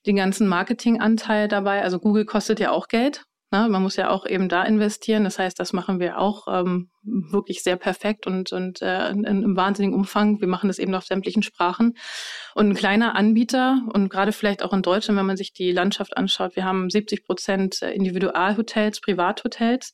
[0.07, 1.83] den ganzen Marketinganteil dabei.
[1.83, 3.25] Also Google kostet ja auch Geld.
[3.55, 3.69] Ne?
[3.69, 5.23] Man muss ja auch eben da investieren.
[5.23, 9.27] Das heißt, das machen wir auch ähm, wirklich sehr perfekt und, und äh, in, in
[9.27, 10.41] einem wahnsinnigen Umfang.
[10.41, 11.97] Wir machen das eben auf sämtlichen Sprachen.
[12.57, 16.17] Und ein kleiner Anbieter und gerade vielleicht auch in Deutschland, wenn man sich die Landschaft
[16.17, 19.93] anschaut, wir haben 70 Prozent Individualhotels, Privathotels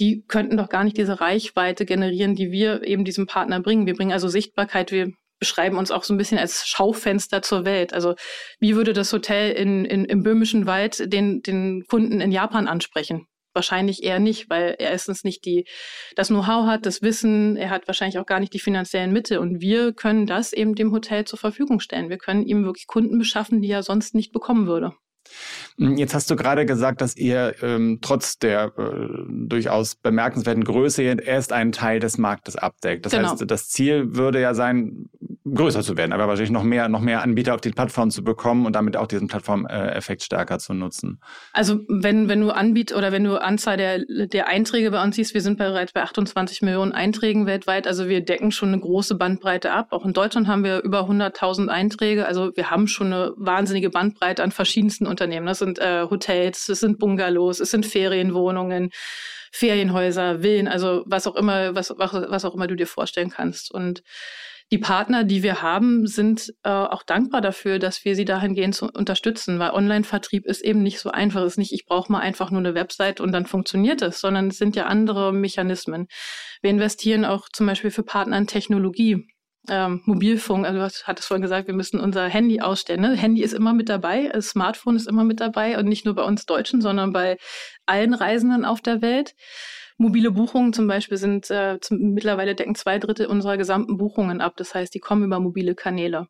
[0.00, 3.86] die könnten doch gar nicht diese Reichweite generieren, die wir eben diesem Partner bringen.
[3.86, 5.12] Wir bringen also Sichtbarkeit, wir
[5.44, 7.92] beschreiben uns auch so ein bisschen als Schaufenster zur Welt.
[7.92, 8.14] Also
[8.60, 13.26] wie würde das Hotel in, in, im böhmischen Wald den, den Kunden in Japan ansprechen?
[13.52, 15.66] Wahrscheinlich eher nicht, weil er erstens nicht die,
[16.16, 19.36] das Know-how hat, das Wissen, er hat wahrscheinlich auch gar nicht die finanziellen Mittel.
[19.36, 22.08] Und wir können das eben dem Hotel zur Verfügung stellen.
[22.08, 24.94] Wir können ihm wirklich Kunden beschaffen, die er sonst nicht bekommen würde.
[25.78, 31.02] Hm, jetzt hast du gerade gesagt, dass ihr ähm, trotz der äh, durchaus bemerkenswerten Größe
[31.02, 33.06] erst einen Teil des Marktes abdeckt.
[33.06, 33.30] Das genau.
[33.30, 35.08] heißt, das Ziel würde ja sein,
[35.52, 38.64] größer zu werden, aber wahrscheinlich noch mehr, noch mehr Anbieter auf die Plattform zu bekommen
[38.64, 41.20] und damit auch diesen Plattformeffekt stärker zu nutzen.
[41.52, 45.34] Also wenn, wenn du Anbiet oder wenn du Anzahl der, der Einträge bei uns siehst,
[45.34, 49.72] wir sind bereits bei 28 Millionen Einträgen weltweit, also wir decken schon eine große Bandbreite
[49.72, 49.88] ab.
[49.90, 54.42] Auch in Deutschland haben wir über 100.000 Einträge, also wir haben schon eine wahnsinnige Bandbreite
[54.42, 55.46] an verschiedensten Unternehmen.
[55.46, 58.90] Das sind äh, Hotels, es sind Bungalows, es sind Ferienwohnungen,
[59.52, 63.72] Ferienhäuser, Villen, also was auch immer, was, was auch immer du dir vorstellen kannst.
[63.72, 64.02] Und
[64.72, 68.86] die Partner, die wir haben, sind äh, auch dankbar dafür, dass wir sie dahingehend zu
[68.86, 71.42] unterstützen, weil Online-Vertrieb ist eben nicht so einfach.
[71.42, 74.48] Es ist nicht, ich brauche mal einfach nur eine Website und dann funktioniert es, sondern
[74.48, 76.08] es sind ja andere Mechanismen.
[76.62, 79.28] Wir investieren auch zum Beispiel für Partner in Technologie
[79.68, 83.00] ähm, Mobilfunk, also du hattest vorhin gesagt, wir müssen unser Handy ausstellen.
[83.00, 83.16] Ne?
[83.16, 86.22] Handy ist immer mit dabei, das Smartphone ist immer mit dabei und nicht nur bei
[86.22, 87.38] uns Deutschen, sondern bei
[87.86, 89.34] allen Reisenden auf der Welt.
[89.96, 94.54] Mobile Buchungen zum Beispiel sind äh, zum, mittlerweile decken zwei Drittel unserer gesamten Buchungen ab.
[94.56, 96.26] Das heißt, die kommen über mobile Kanäle.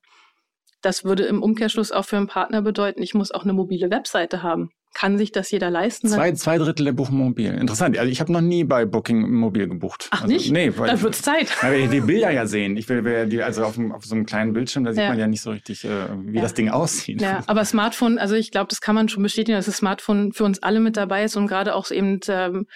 [0.82, 4.42] Das würde im Umkehrschluss auch für einen Partner bedeuten, ich muss auch eine mobile Webseite
[4.42, 6.08] haben kann sich das jeder leisten?
[6.08, 7.52] Zwei, zwei Drittel der buchen mobil.
[7.52, 7.98] Interessant.
[7.98, 10.08] Also ich habe noch nie bei Booking mobil gebucht.
[10.10, 10.50] Ach also, nicht?
[10.50, 11.50] Nee, weil da wird's Zeit.
[11.62, 12.76] Weil ich die Bilder ja sehen.
[12.76, 15.08] Ich will, will die, also auf, auf, so einem kleinen Bildschirm, da sieht ja.
[15.08, 15.88] man ja nicht so richtig, äh,
[16.24, 16.42] wie ja.
[16.42, 17.20] das Ding aussieht.
[17.20, 20.44] Ja, aber Smartphone, also ich glaube, das kann man schon bestätigen, dass das Smartphone für
[20.44, 22.66] uns alle mit dabei ist und gerade auch eben ähm,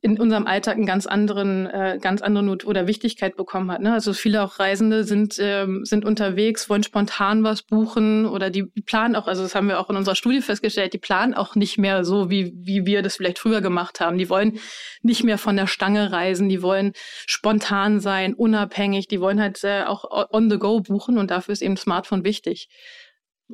[0.00, 3.80] in unserem Alltag einen ganz anderen, äh, ganz andere Not oder Wichtigkeit bekommen hat.
[3.80, 3.92] Ne?
[3.92, 9.16] Also viele auch Reisende sind, ähm, sind unterwegs, wollen spontan was buchen oder die planen
[9.16, 12.04] auch, also das haben wir auch in unserer Studie festgestellt, die planen auch nicht mehr
[12.04, 14.18] so, wie, wie wir das vielleicht früher gemacht haben.
[14.18, 14.60] Die wollen
[15.02, 16.92] nicht mehr von der Stange reisen, die wollen
[17.26, 21.62] spontan sein, unabhängig, die wollen halt äh, auch on the go buchen und dafür ist
[21.62, 22.68] eben Smartphone wichtig.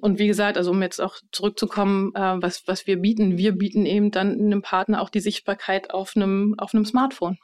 [0.00, 3.86] Und wie gesagt, also um jetzt auch zurückzukommen, äh, was, was wir bieten, wir bieten
[3.86, 7.38] eben dann einem Partner auch die Sichtbarkeit auf einem, auf einem Smartphone.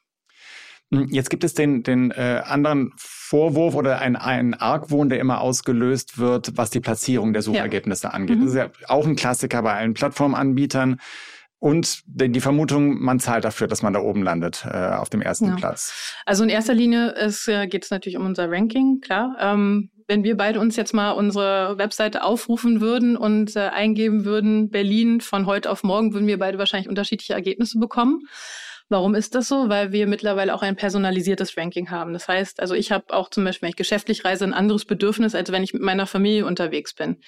[0.92, 5.40] Hm, jetzt gibt es den, den äh, anderen Vorwurf oder ein, ein Argwohn, der immer
[5.40, 8.12] ausgelöst wird, was die Platzierung der Suchergebnisse ja.
[8.12, 8.38] angeht.
[8.38, 8.42] Mhm.
[8.42, 11.00] Das ist ja auch ein Klassiker bei allen Plattformanbietern.
[11.60, 15.48] Und die Vermutung, man zahlt dafür, dass man da oben landet, äh, auf dem ersten
[15.48, 15.56] ja.
[15.56, 16.16] Platz.
[16.24, 19.36] Also in erster Linie äh, geht es natürlich um unser Ranking, klar.
[19.38, 24.68] Ähm, wenn wir beide uns jetzt mal unsere Webseite aufrufen würden und äh, eingeben würden,
[24.68, 28.26] Berlin von heute auf morgen, würden wir beide wahrscheinlich unterschiedliche Ergebnisse bekommen.
[28.88, 29.68] Warum ist das so?
[29.68, 32.12] Weil wir mittlerweile auch ein personalisiertes Ranking haben.
[32.12, 35.36] Das heißt, also ich habe auch zum Beispiel, wenn ich geschäftlich reise, ein anderes Bedürfnis,
[35.36, 37.18] als wenn ich mit meiner Familie unterwegs bin.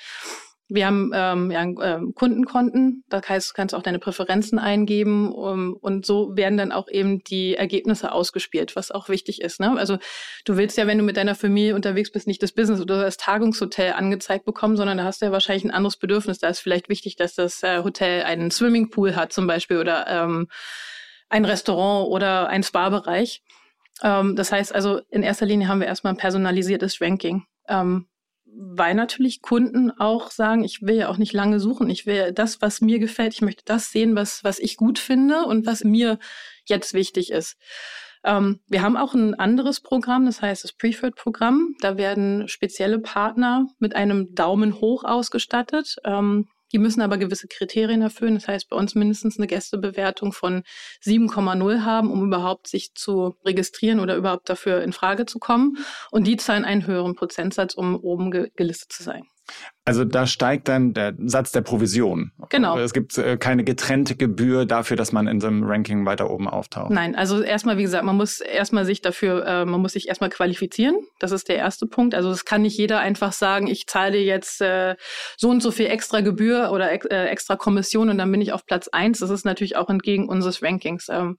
[0.72, 5.74] Wir haben ähm, ja, ähm, Kundenkonten, da heißt, kannst du auch deine Präferenzen eingeben um,
[5.74, 9.60] und so werden dann auch eben die Ergebnisse ausgespielt, was auch wichtig ist.
[9.60, 9.76] Ne?
[9.76, 9.98] Also
[10.46, 13.18] du willst ja, wenn du mit deiner Familie unterwegs bist, nicht das Business oder das
[13.18, 16.38] Tagungshotel angezeigt bekommen, sondern da hast du ja wahrscheinlich ein anderes Bedürfnis.
[16.38, 20.48] Da ist vielleicht wichtig, dass das äh, Hotel einen Swimmingpool hat zum Beispiel oder ähm,
[21.28, 23.42] ein Restaurant oder ein Spa-Bereich.
[24.02, 27.44] Ähm, das heißt also, in erster Linie haben wir erstmal ein personalisiertes Ranking.
[27.68, 28.06] Ähm,
[28.54, 31.88] weil natürlich Kunden auch sagen, ich will ja auch nicht lange suchen.
[31.90, 33.34] Ich will das, was mir gefällt.
[33.34, 36.18] Ich möchte das sehen, was, was ich gut finde und was mir
[36.66, 37.56] jetzt wichtig ist.
[38.24, 41.74] Ähm, wir haben auch ein anderes Programm, das heißt das Preferred-Programm.
[41.80, 45.96] Da werden spezielle Partner mit einem Daumen hoch ausgestattet.
[46.04, 48.34] Ähm, die müssen aber gewisse Kriterien erfüllen.
[48.34, 50.62] Das heißt, bei uns mindestens eine Gästebewertung von
[51.02, 55.76] 7,0 haben, um überhaupt sich zu registrieren oder überhaupt dafür in Frage zu kommen.
[56.10, 59.24] Und die zahlen einen höheren Prozentsatz, um oben gelistet zu sein.
[59.84, 62.30] Also da steigt dann der Satz der Provision.
[62.50, 62.78] Genau.
[62.78, 66.48] Es gibt äh, keine getrennte Gebühr dafür, dass man in so einem Ranking weiter oben
[66.48, 66.90] auftaucht.
[66.90, 70.30] Nein, also erstmal, wie gesagt, man muss erstmal sich dafür, äh, man muss sich erstmal
[70.30, 70.94] qualifizieren.
[71.18, 72.14] Das ist der erste Punkt.
[72.14, 74.94] Also es kann nicht jeder einfach sagen, ich zahle jetzt äh,
[75.36, 78.64] so und so viel extra Gebühr oder äh, extra Kommission und dann bin ich auf
[78.64, 79.18] Platz eins.
[79.18, 81.08] Das ist natürlich auch entgegen unseres Rankings.
[81.08, 81.38] Ähm,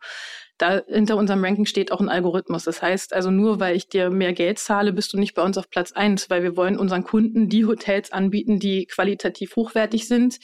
[0.58, 2.63] da hinter unserem Ranking steht auch ein Algorithmus.
[2.63, 5.58] Das heißt also nur, weil ich dir mehr Geld zahle, bist du nicht bei uns
[5.58, 10.39] auf Platz eins, weil wir wollen unseren Kunden die Hotels anbieten, die qualitativ hochwertig sind,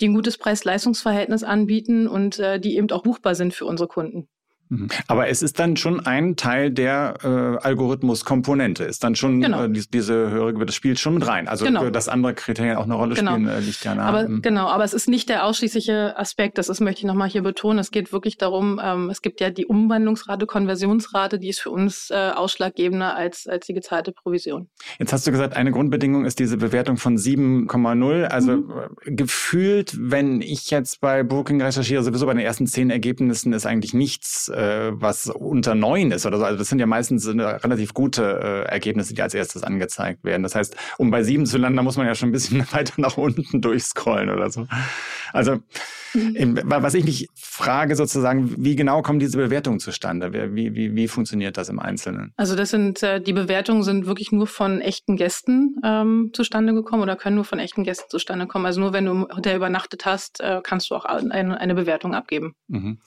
[0.00, 4.28] die ein gutes Preis-Leistungs-Verhältnis anbieten und äh, die eben auch buchbar sind für unsere Kunden.
[4.74, 4.88] Mhm.
[5.06, 9.64] Aber es ist dann schon ein Teil der äh, Algorithmuskomponente, ist dann schon genau.
[9.64, 11.48] äh, die, diese höhere, das spielt schon mit rein.
[11.48, 11.88] Also genau.
[11.90, 13.32] dass andere Kriterien auch eine Rolle genau.
[13.32, 14.06] spielen, äh, liegt ja nahe.
[14.06, 14.42] Aber, mhm.
[14.42, 17.78] genau, aber es ist nicht der ausschließliche Aspekt, das ist, möchte ich nochmal hier betonen.
[17.78, 22.10] Es geht wirklich darum, ähm, es gibt ja die Umwandlungsrate, Konversionsrate, die ist für uns
[22.10, 24.68] äh, ausschlaggebender als, als die gezahlte Provision.
[24.98, 28.24] Jetzt hast du gesagt, eine Grundbedingung ist diese Bewertung von 7,0.
[28.24, 28.64] Also mhm.
[29.04, 33.66] Äh, gefühlt, wenn ich jetzt bei Booking recherchiere, sowieso bei den ersten zehn Ergebnissen ist
[33.66, 34.54] eigentlich nichts äh,
[34.92, 36.44] was unter neun ist oder so.
[36.44, 40.42] Also das sind ja meistens relativ gute äh, Ergebnisse, die als erstes angezeigt werden.
[40.42, 42.94] Das heißt, um bei sieben zu landen, da muss man ja schon ein bisschen weiter
[42.96, 44.66] nach unten durchscrollen oder so.
[45.32, 45.58] Also
[46.14, 46.60] mhm.
[46.64, 50.32] was ich mich frage sozusagen, wie genau kommen diese Bewertungen zustande?
[50.54, 52.32] Wie, wie, wie funktioniert das im Einzelnen?
[52.36, 57.02] Also das sind äh, die Bewertungen sind wirklich nur von echten Gästen ähm, zustande gekommen
[57.02, 58.66] oder können nur von echten Gästen zustande kommen.
[58.66, 62.14] Also nur wenn du im Hotel übernachtet hast, äh, kannst du auch eine, eine Bewertung
[62.14, 62.54] abgeben.
[62.68, 62.98] Mhm.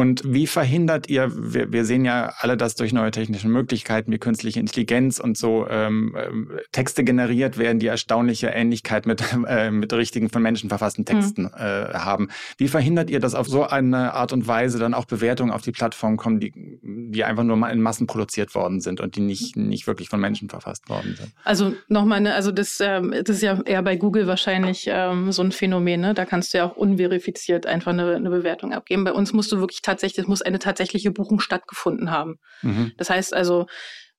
[0.00, 4.18] Und wie verhindert ihr, wir, wir sehen ja alle das durch neue technische Möglichkeiten wie
[4.18, 9.92] künstliche Intelligenz und so ähm, ähm, Texte generiert werden, die erstaunliche Ähnlichkeit mit, äh, mit
[9.92, 11.50] richtigen von Menschen verfassten Texten mhm.
[11.54, 12.30] äh, haben.
[12.56, 15.70] Wie verhindert ihr, dass auf so eine Art und Weise dann auch Bewertungen auf die
[15.70, 19.58] Plattform kommen, die, die einfach nur mal in Massen produziert worden sind und die nicht,
[19.58, 21.30] nicht wirklich von Menschen verfasst worden sind?
[21.44, 25.42] Also nochmal, ne, also das, ähm, das ist ja eher bei Google wahrscheinlich ähm, so
[25.42, 26.00] ein Phänomen.
[26.00, 26.14] Ne?
[26.14, 29.04] Da kannst du ja auch unverifiziert einfach eine, eine Bewertung abgeben.
[29.04, 32.36] Bei uns musst du wirklich tatsächlich, es muss eine tatsächliche Buchung stattgefunden haben.
[32.62, 32.92] Mhm.
[32.96, 33.66] Das heißt also,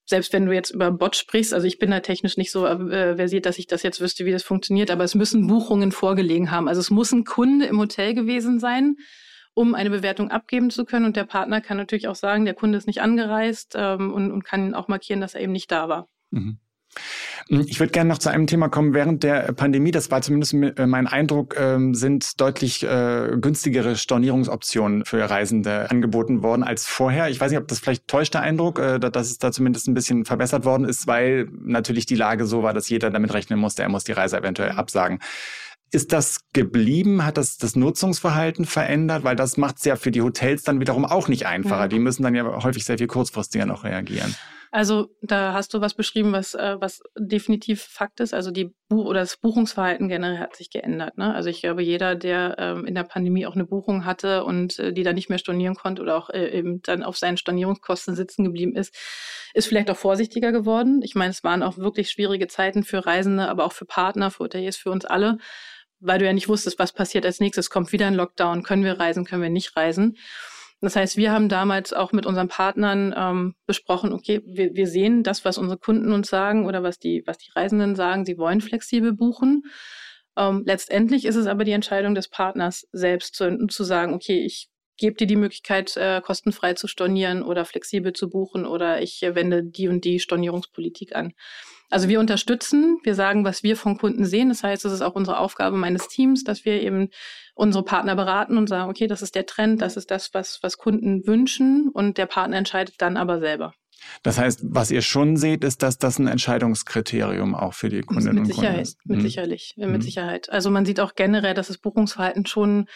[0.05, 3.15] selbst wenn du jetzt über Bot sprichst, also ich bin da technisch nicht so äh,
[3.15, 6.67] versiert, dass ich das jetzt wüsste, wie das funktioniert, aber es müssen Buchungen vorgelegen haben.
[6.67, 8.97] Also es muss ein Kunde im Hotel gewesen sein,
[9.53, 11.05] um eine Bewertung abgeben zu können.
[11.05, 14.43] Und der Partner kann natürlich auch sagen, der Kunde ist nicht angereist ähm, und, und
[14.43, 16.07] kann auch markieren, dass er eben nicht da war.
[16.31, 16.59] Mhm.
[17.47, 18.93] Ich würde gerne noch zu einem Thema kommen.
[18.93, 25.05] Während der Pandemie, das war zumindest äh, mein Eindruck, ähm, sind deutlich äh, günstigere Stornierungsoptionen
[25.05, 27.29] für Reisende angeboten worden als vorher.
[27.29, 29.93] Ich weiß nicht, ob das vielleicht täuscht der Eindruck, äh, dass es da zumindest ein
[29.93, 33.83] bisschen verbessert worden ist, weil natürlich die Lage so war, dass jeder damit rechnen musste,
[33.83, 35.19] er muss die Reise eventuell absagen.
[35.93, 37.25] Ist das geblieben?
[37.25, 39.25] Hat das das Nutzungsverhalten verändert?
[39.25, 41.81] Weil das macht es ja für die Hotels dann wiederum auch nicht einfacher.
[41.81, 41.87] Ja.
[41.89, 44.33] Die müssen dann ja häufig sehr viel kurzfristiger noch reagieren.
[44.73, 48.33] Also da hast du was beschrieben, was, äh, was definitiv Fakt ist.
[48.33, 51.17] Also die Buch oder das Buchungsverhalten generell hat sich geändert.
[51.17, 51.35] Ne?
[51.35, 54.93] Also ich glaube, jeder, der ähm, in der Pandemie auch eine Buchung hatte und äh,
[54.93, 58.45] die dann nicht mehr stornieren konnte oder auch äh, eben dann auf seinen Stornierungskosten sitzen
[58.45, 58.95] geblieben ist,
[59.53, 61.01] ist vielleicht auch vorsichtiger geworden.
[61.03, 64.45] Ich meine, es waren auch wirklich schwierige Zeiten für Reisende, aber auch für Partner, für
[64.45, 65.37] Hoteliers, für uns alle,
[65.99, 67.69] weil du ja nicht wusstest, was passiert als nächstes.
[67.69, 70.17] Kommt wieder ein Lockdown, können wir reisen, können wir nicht reisen.
[70.81, 75.21] Das heißt, wir haben damals auch mit unseren Partnern ähm, besprochen, okay, wir, wir sehen
[75.21, 78.61] das, was unsere Kunden uns sagen oder was die, was die Reisenden sagen, sie wollen
[78.61, 79.63] flexibel buchen.
[80.35, 84.69] Ähm, letztendlich ist es aber die Entscheidung des Partners selbst zu, zu sagen, okay, ich
[84.97, 89.35] gebe dir die Möglichkeit, äh, kostenfrei zu stornieren oder flexibel zu buchen oder ich äh,
[89.35, 91.33] wende die und die Stornierungspolitik an.
[91.91, 94.49] Also wir unterstützen, wir sagen, was wir von Kunden sehen.
[94.49, 97.09] Das heißt, es ist auch unsere Aufgabe meines Teams, dass wir eben
[97.53, 100.77] unsere Partner beraten und sagen, okay, das ist der Trend, das ist das, was, was
[100.77, 103.73] Kunden wünschen und der Partner entscheidet dann aber selber.
[104.23, 108.39] Das heißt, was ihr schon seht, ist, dass das ein Entscheidungskriterium auch für die Kundinnen
[108.39, 108.97] und Kunden ist.
[109.05, 109.21] Mit mhm.
[109.21, 110.01] sicherlich, mit mhm.
[110.01, 110.49] Sicherheit.
[110.49, 112.87] Also man sieht auch generell, dass das Buchungsverhalten schon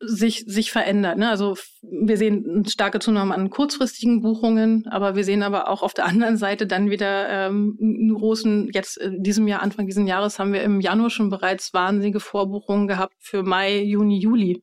[0.00, 1.18] sich, sich verändert.
[1.18, 1.28] Ne?
[1.28, 5.94] Also wir sehen eine starke Zunahme an kurzfristigen Buchungen, aber wir sehen aber auch auf
[5.94, 10.38] der anderen Seite dann wieder ähm, einen großen, jetzt in diesem Jahr, Anfang dieses Jahres
[10.38, 14.62] haben wir im Januar schon bereits wahnsinnige Vorbuchungen gehabt für Mai, Juni, Juli.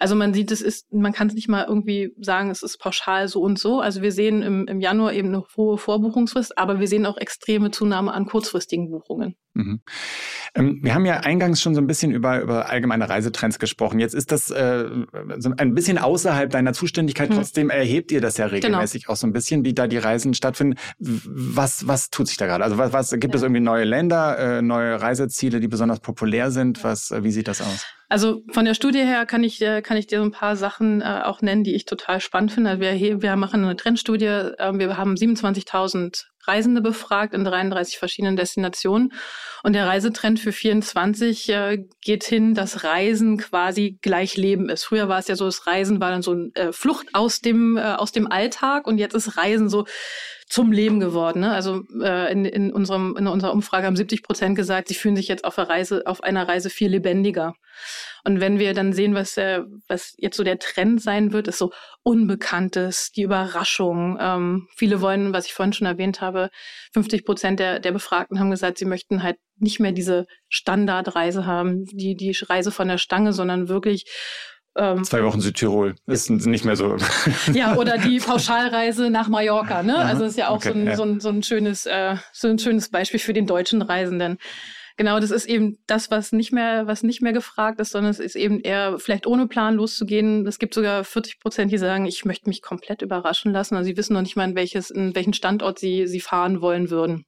[0.00, 3.28] Also man sieht, es ist, man kann es nicht mal irgendwie sagen, es ist pauschal
[3.28, 3.80] so und so.
[3.80, 7.70] Also wir sehen im, im Januar eben eine hohe Vorbuchungsfrist, aber wir sehen auch extreme
[7.70, 9.36] Zunahme an kurzfristigen Buchungen.
[9.52, 9.82] Mhm.
[10.54, 13.98] Ähm, wir haben ja eingangs schon so ein bisschen über, über allgemeine Reisetrends gesprochen.
[13.98, 14.88] Jetzt ist das äh,
[15.36, 17.28] so ein bisschen außerhalb deiner Zuständigkeit.
[17.28, 17.36] Hm.
[17.36, 18.54] Trotzdem erhebt ihr das ja genau.
[18.54, 19.12] regelmäßig genau.
[19.12, 20.78] auch so ein bisschen, wie da die Reisen stattfinden.
[20.98, 22.64] Was, was tut sich da gerade?
[22.64, 23.36] Also was, was gibt ja.
[23.36, 26.82] es irgendwie neue Länder, äh, neue Reiseziele, die besonders populär sind?
[26.84, 27.84] Was, äh, wie sieht das aus?
[28.10, 31.00] Also von der Studie her kann ich, äh, kann ich dir so ein paar Sachen
[31.00, 32.70] äh, auch nennen, die ich total spannend finde.
[32.70, 34.24] Also wir, wir machen eine Trendstudie.
[34.26, 39.12] Äh, wir haben 27.000 Reisende befragt in 33 verschiedenen Destinationen.
[39.62, 44.84] Und der Reisetrend für 24 äh, geht hin, dass Reisen quasi gleich Leben ist.
[44.84, 47.76] Früher war es ja so, das Reisen war dann so eine äh, Flucht aus dem,
[47.76, 49.84] äh, aus dem Alltag und jetzt ist Reisen so
[50.48, 51.40] zum Leben geworden.
[51.40, 51.52] Ne?
[51.52, 55.28] Also äh, in, in, unserem, in unserer Umfrage haben 70 Prozent gesagt, sie fühlen sich
[55.28, 57.54] jetzt auf, der Reise, auf einer Reise viel lebendiger.
[58.24, 61.58] Und wenn wir dann sehen, was, äh, was jetzt so der Trend sein wird, ist
[61.58, 64.18] so Unbekanntes, die Überraschung.
[64.20, 66.50] Ähm, viele wollen, was ich vorhin schon erwähnt habe,
[66.94, 71.84] 50 Prozent der, der Befragten haben gesagt, sie möchten halt nicht mehr diese Standardreise haben,
[71.84, 74.06] die, die Reise von der Stange, sondern wirklich
[74.76, 76.96] ähm, Zwei Wochen Südtirol ist nicht mehr so.
[77.52, 79.82] Ja, oder die Pauschalreise nach Mallorca.
[79.82, 79.96] Ne?
[79.96, 80.96] Also ist ja auch okay, so, ein, ja.
[80.96, 84.38] so, ein, so, ein schönes, äh, so ein schönes Beispiel für den deutschen Reisenden.
[84.96, 88.20] Genau, das ist eben das, was nicht mehr, was nicht mehr gefragt ist, sondern es
[88.20, 90.46] ist eben eher vielleicht ohne Plan loszugehen.
[90.46, 93.76] Es gibt sogar 40 Prozent, die sagen, ich möchte mich komplett überraschen lassen.
[93.76, 96.90] Also sie wissen noch nicht mal, in welches, in welchen Standort sie, sie fahren wollen
[96.90, 97.24] würden.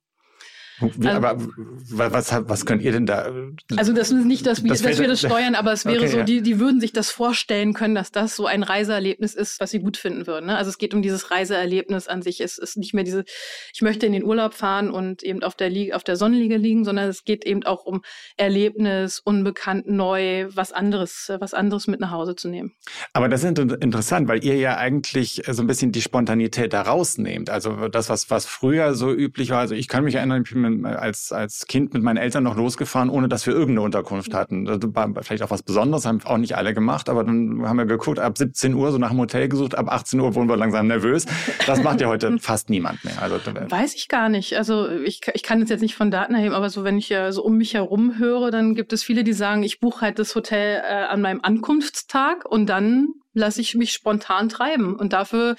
[0.83, 3.31] Wie, also, aber was, was könnt ihr denn da?
[3.77, 6.09] Also das ist nicht, dass wir das, dass wir das steuern, aber es wäre okay,
[6.09, 6.25] so, ja.
[6.25, 9.81] die, die würden sich das vorstellen können, dass das so ein Reiseerlebnis ist, was sie
[9.81, 10.47] gut finden würden.
[10.47, 10.57] Ne?
[10.57, 12.41] Also es geht um dieses Reiseerlebnis an sich.
[12.41, 13.25] Es ist nicht mehr diese,
[13.73, 16.85] ich möchte in den Urlaub fahren und eben auf der, Liege, auf der Sonnenliege liegen,
[16.85, 18.03] sondern es geht eben auch um
[18.37, 22.73] Erlebnis, unbekannt, neu, was anderes, was anderes mit nach Hause zu nehmen.
[23.13, 27.51] Aber das ist interessant, weil ihr ja eigentlich so ein bisschen die Spontanität da rausnehmt.
[27.51, 29.61] Also das, was, was früher so üblich war.
[29.61, 33.11] Also ich kann mich erinnern, ich bin als, als Kind mit meinen Eltern noch losgefahren,
[33.11, 34.65] ohne dass wir irgendeine Unterkunft hatten.
[34.65, 37.87] Das war vielleicht auch was Besonderes, haben auch nicht alle gemacht, aber dann haben wir
[37.87, 40.87] geguckt, ab 17 Uhr so nach einem Hotel gesucht, ab 18 Uhr wurden wir langsam
[40.87, 41.27] nervös.
[41.67, 43.21] Das macht ja heute fast niemand mehr.
[43.21, 43.37] Also,
[43.69, 44.57] Weiß ich gar nicht.
[44.57, 47.33] Also ich, ich kann es jetzt nicht von Daten erheben, aber so wenn ich ja
[47.33, 50.35] so um mich herum höre, dann gibt es viele, die sagen, ich buche halt das
[50.35, 54.97] Hotel äh, an meinem Ankunftstag und dann lasse ich mich spontan treiben.
[54.97, 55.57] Und dafür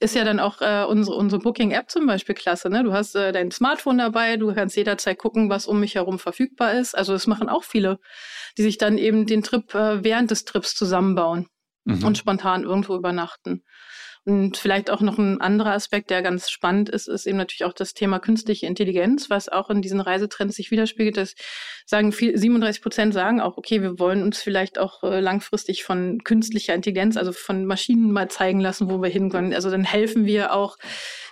[0.00, 2.68] ist ja dann auch äh, unsere, unsere Booking-App zum Beispiel klasse.
[2.68, 2.82] Ne?
[2.84, 6.74] Du hast äh, dein Smartphone dabei, du kannst jederzeit gucken, was um mich herum verfügbar
[6.74, 6.96] ist.
[6.96, 7.98] Also das machen auch viele,
[8.58, 11.46] die sich dann eben den Trip äh, während des Trips zusammenbauen
[11.84, 12.04] mhm.
[12.04, 13.62] und spontan irgendwo übernachten.
[14.24, 17.72] Und vielleicht auch noch ein anderer Aspekt, der ganz spannend ist, ist eben natürlich auch
[17.72, 21.16] das Thema künstliche Intelligenz, was auch in diesen Reisetrends sich widerspiegelt.
[21.16, 21.34] Das
[21.86, 26.22] sagen viel, 37 Prozent sagen auch, okay, wir wollen uns vielleicht auch äh, langfristig von
[26.22, 29.52] künstlicher Intelligenz, also von Maschinen mal zeigen lassen, wo wir hinkommen.
[29.54, 30.76] Also dann helfen wir auch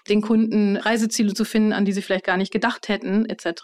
[0.09, 3.62] den Kunden Reiseziele zu finden, an die sie vielleicht gar nicht gedacht hätten, etc.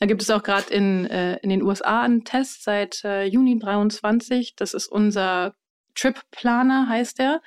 [0.00, 3.58] Da gibt es auch gerade in, äh, in den USA einen Test seit äh, Juni
[3.60, 4.54] 23.
[4.56, 5.54] Das ist unser
[5.94, 7.40] Trip Planer, heißt der.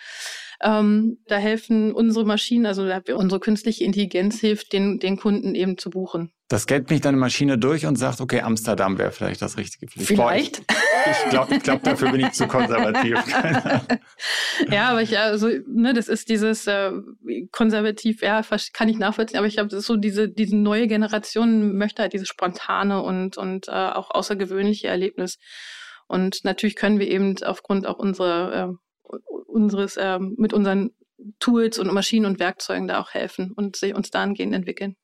[0.62, 2.84] Ähm, da helfen unsere Maschinen, also
[3.16, 6.32] unsere künstliche Intelligenz hilft den, den Kunden eben zu buchen.
[6.50, 9.88] Das scannt mich dann eine Maschine durch und sagt, okay, Amsterdam wäre vielleicht das Richtige
[9.88, 10.08] für dich.
[10.08, 10.66] Vielleicht.
[10.66, 13.16] Boah, ich, ich glaube, ich glaub, dafür bin ich zu konservativ.
[14.72, 16.92] ja, aber ich, also, ne, das ist dieses äh,
[17.52, 18.42] konservativ, ja,
[18.74, 22.14] kann ich nachvollziehen, aber ich glaube, das ist so diese, diese neue Generation möchte halt
[22.14, 25.38] dieses spontane und, und äh, auch außergewöhnliche Erlebnis.
[26.08, 28.74] Und natürlich können wir eben aufgrund auch unserer
[29.12, 29.14] äh,
[29.50, 30.92] unseres, äh, mit unseren
[31.40, 34.96] Tools und Maschinen und Werkzeugen da auch helfen und sie uns dahingehend entwickeln.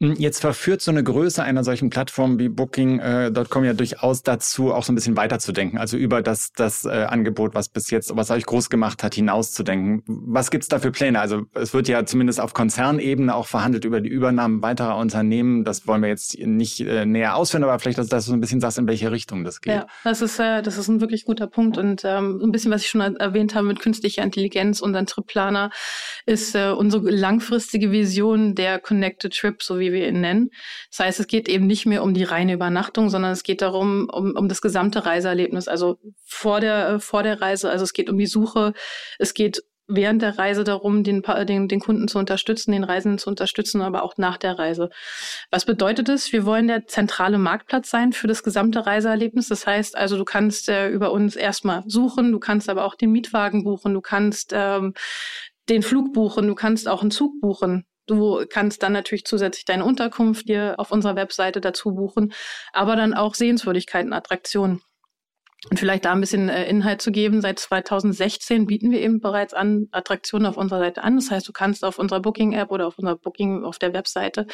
[0.00, 4.72] Hm, jetzt verführt so eine Größe einer solchen Plattform wie Booking.com äh, ja durchaus dazu,
[4.72, 5.78] auch so ein bisschen weiterzudenken.
[5.78, 10.02] Also über das, das äh, Angebot, was bis jetzt, was euch groß gemacht hat, hinauszudenken.
[10.06, 11.20] Was gibt's da für Pläne?
[11.20, 15.64] Also es wird ja zumindest auf Konzernebene auch verhandelt über die Übernahmen weiterer Unternehmen.
[15.64, 18.40] Das wollen wir jetzt nicht äh, näher ausführen, aber vielleicht, dass, dass du so ein
[18.40, 19.74] bisschen sagst, in welche Richtung das geht.
[19.74, 21.78] Ja, das ist, äh, das ist ein wirklich guter Punkt.
[21.78, 25.06] Und ähm, ein bisschen, was ich schon erwähnt habe mit künstlicher Intelligenz, unseren
[25.54, 25.70] Tripplaner,
[26.26, 30.50] ist äh, unsere langfristige Vision der Connected Trip, so wie wir ihn nennen.
[30.90, 34.08] Das heißt, es geht eben nicht mehr um die reine Übernachtung, sondern es geht darum,
[34.12, 38.10] um, um das gesamte Reiseerlebnis, also vor der, äh, vor der Reise, also es geht
[38.10, 38.72] um die Suche,
[39.18, 43.28] es geht während der Reise darum, den, den, den Kunden zu unterstützen, den Reisenden zu
[43.28, 44.88] unterstützen, aber auch nach der Reise.
[45.50, 46.32] Was bedeutet es?
[46.32, 49.48] Wir wollen der zentrale Marktplatz sein für das gesamte Reiseerlebnis.
[49.48, 53.12] Das heißt also, du kannst äh, über uns erstmal suchen, du kannst aber auch den
[53.12, 54.94] Mietwagen buchen, du kannst ähm,
[55.68, 57.86] den Flug buchen, du kannst auch einen Zug buchen.
[58.06, 62.34] Du kannst dann natürlich zusätzlich deine Unterkunft dir auf unserer Webseite dazu buchen,
[62.72, 64.82] aber dann auch Sehenswürdigkeiten, Attraktionen.
[65.70, 67.40] Und vielleicht da ein bisschen äh, Inhalt zu geben.
[67.40, 71.16] Seit 2016 bieten wir eben bereits an Attraktionen auf unserer Seite an.
[71.16, 74.46] Das heißt, du kannst auf unserer Booking-App oder auf unserer Booking auf der Webseite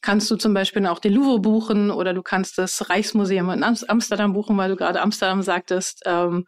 [0.00, 4.32] kannst du zum Beispiel auch den Louvre buchen oder du kannst das Reichsmuseum in Amsterdam
[4.32, 6.02] buchen, weil du gerade Amsterdam sagtest.
[6.06, 6.46] Ähm,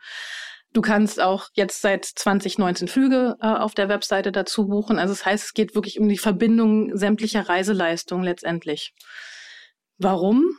[0.77, 4.99] Du kannst auch jetzt seit 2019 Flüge äh, auf der Webseite dazu buchen.
[4.99, 8.93] Also das heißt, es geht wirklich um die Verbindung sämtlicher Reiseleistungen letztendlich.
[9.97, 10.59] Warum?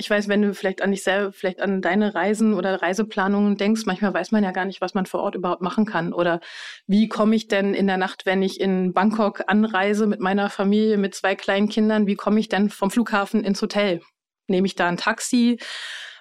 [0.00, 3.82] ich weiß, wenn du vielleicht an dich selber, vielleicht an deine Reisen oder Reiseplanungen denkst,
[3.84, 6.14] manchmal weiß man ja gar nicht, was man vor Ort überhaupt machen kann.
[6.14, 6.40] Oder
[6.86, 10.96] wie komme ich denn in der Nacht, wenn ich in Bangkok anreise mit meiner Familie,
[10.96, 14.00] mit zwei kleinen Kindern, wie komme ich denn vom Flughafen ins Hotel?
[14.46, 15.58] Nehme ich da ein Taxi?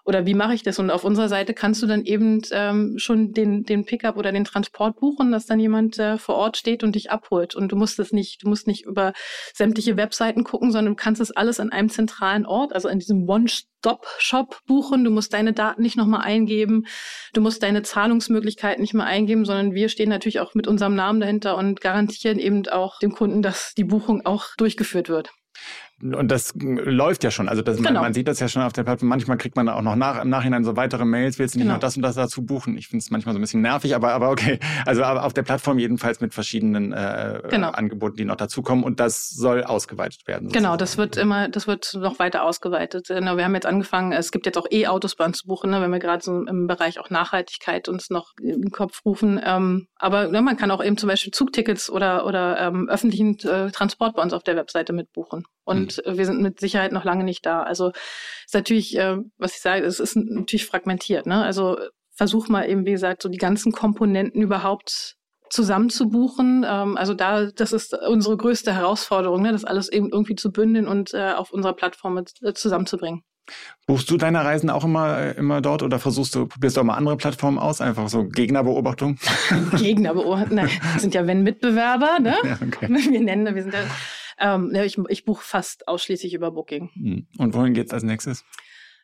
[0.07, 0.79] Oder wie mache ich das?
[0.79, 4.45] Und auf unserer Seite kannst du dann eben ähm, schon den, den Pickup oder den
[4.45, 7.55] Transport buchen, dass dann jemand äh, vor Ort steht und dich abholt.
[7.55, 9.11] Und du musst das nicht, du musst nicht über
[9.53, 13.27] sämtliche Webseiten gucken, sondern du kannst das alles an einem zentralen Ort, also in diesem
[13.27, 15.03] One-Stop-Shop buchen.
[15.03, 16.85] Du musst deine Daten nicht nochmal eingeben.
[17.33, 21.19] Du musst deine Zahlungsmöglichkeiten nicht mehr eingeben, sondern wir stehen natürlich auch mit unserem Namen
[21.19, 25.31] dahinter und garantieren eben auch dem Kunden, dass die Buchung auch durchgeführt wird.
[25.99, 27.49] Und das läuft ja schon.
[27.49, 27.93] Also das, genau.
[27.93, 29.09] man, man, sieht das ja schon auf der Plattform.
[29.09, 31.39] Manchmal kriegt man auch noch nach, im Nachhinein so weitere Mails.
[31.39, 31.75] Willst du nicht genau.
[31.75, 32.77] noch das und das dazu buchen?
[32.77, 34.59] Ich finde es manchmal so ein bisschen nervig, aber, aber okay.
[34.85, 37.71] Also aber auf der Plattform jedenfalls mit verschiedenen äh, genau.
[37.71, 38.83] Angeboten, die noch dazukommen.
[38.83, 40.49] Und das soll ausgeweitet werden.
[40.49, 40.63] Sozusagen.
[40.65, 43.07] Genau, das wird immer, das wird noch weiter ausgeweitet.
[43.07, 45.81] Genau, wir haben jetzt angefangen, es gibt jetzt auch E-Autos bei uns zu buchen, ne,
[45.81, 49.41] wenn wir gerade so im Bereich auch Nachhaltigkeit uns noch im Kopf rufen.
[49.43, 53.71] Ähm, aber ne, man kann auch eben zum Beispiel Zugtickets oder, oder ähm, öffentlichen äh,
[53.71, 55.43] Transport bei uns auf der Webseite mitbuchen.
[55.67, 56.17] Und mhm.
[56.17, 57.61] wir sind mit Sicherheit noch lange nicht da.
[57.61, 57.91] Also
[58.45, 61.25] ist natürlich, äh, was ich sage, es ist natürlich fragmentiert.
[61.25, 61.43] Ne?
[61.43, 61.77] Also
[62.15, 65.17] versuch mal eben, wie gesagt, so die ganzen Komponenten überhaupt
[65.49, 66.65] zusammenzubuchen.
[66.67, 69.51] Ähm, also da, das ist unsere größte Herausforderung, ne?
[69.51, 73.23] das alles eben irgendwie zu bündeln und äh, auf unserer Plattform äh, zusammenzubringen.
[73.85, 76.85] Buchst du deine Reisen auch immer, äh, immer dort oder versuchst du, probierst du auch
[76.85, 77.81] mal andere Plattformen aus?
[77.81, 79.17] Einfach so Gegnerbeobachtung?
[79.77, 82.35] Gegnerbeobachtung, nein, sind ja wenn Mitbewerber, ne?
[82.43, 82.87] Ja, okay.
[82.89, 83.81] Wir nennen, wir sind ja
[84.39, 86.89] ähm, ich, ich buche fast ausschließlich über Booking.
[86.93, 87.27] Hm.
[87.37, 88.43] Und wohin geht's als nächstes?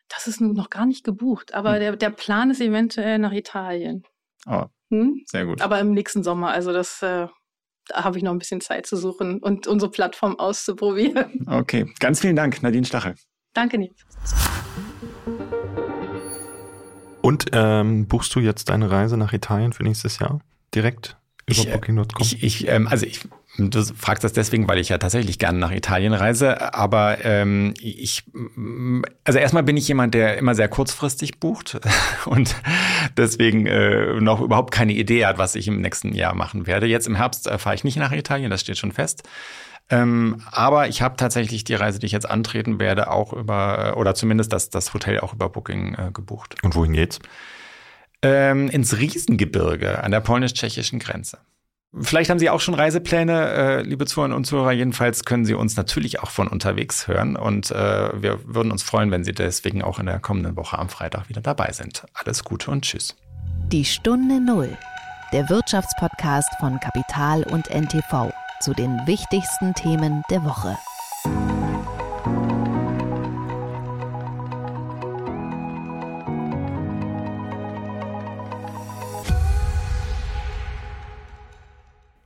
[0.08, 1.80] Das ist noch gar nicht gebucht, aber hm.
[1.80, 4.04] der, der Plan ist eventuell nach Italien.
[4.46, 5.22] Oh, hm?
[5.26, 5.60] sehr gut.
[5.62, 7.26] Aber im nächsten Sommer, also das, äh,
[7.88, 11.46] da habe ich noch ein bisschen Zeit zu suchen und unsere Plattform auszuprobieren.
[11.50, 13.14] Okay, ganz vielen Dank, Nadine Stachel.
[13.54, 14.04] Danke, Nils.
[17.22, 20.40] Und ähm, buchst du jetzt deine Reise nach Italien für nächstes Jahr
[20.74, 21.16] direkt
[21.46, 22.06] über äh, Booking.com?
[22.20, 23.20] Ich, ich, ähm, also ich
[23.56, 26.74] Du fragst das deswegen, weil ich ja tatsächlich gerne nach Italien reise.
[26.74, 28.24] Aber ähm, ich,
[29.22, 31.78] also erstmal bin ich jemand, der immer sehr kurzfristig bucht
[32.24, 32.56] und
[33.16, 36.86] deswegen äh, noch überhaupt keine Idee hat, was ich im nächsten Jahr machen werde.
[36.86, 39.22] Jetzt im Herbst äh, fahre ich nicht nach Italien, das steht schon fest.
[39.88, 44.14] Ähm, aber ich habe tatsächlich die Reise, die ich jetzt antreten werde, auch über, oder
[44.16, 46.56] zumindest das, das Hotel auch über Booking äh, gebucht.
[46.62, 47.20] Und wohin geht's?
[48.24, 51.38] Ähm, ins Riesengebirge an der polnisch-tschechischen Grenze.
[52.00, 54.72] Vielleicht haben Sie auch schon Reisepläne, äh, liebe Zuhörer und Zuhörer.
[54.72, 57.36] Jedenfalls können Sie uns natürlich auch von unterwegs hören.
[57.36, 60.88] Und äh, wir würden uns freuen, wenn Sie deswegen auch in der kommenden Woche am
[60.88, 62.04] Freitag wieder dabei sind.
[62.14, 63.14] Alles Gute und Tschüss.
[63.70, 64.76] Die Stunde Null,
[65.32, 70.76] der Wirtschaftspodcast von Kapital und NTV zu den wichtigsten Themen der Woche.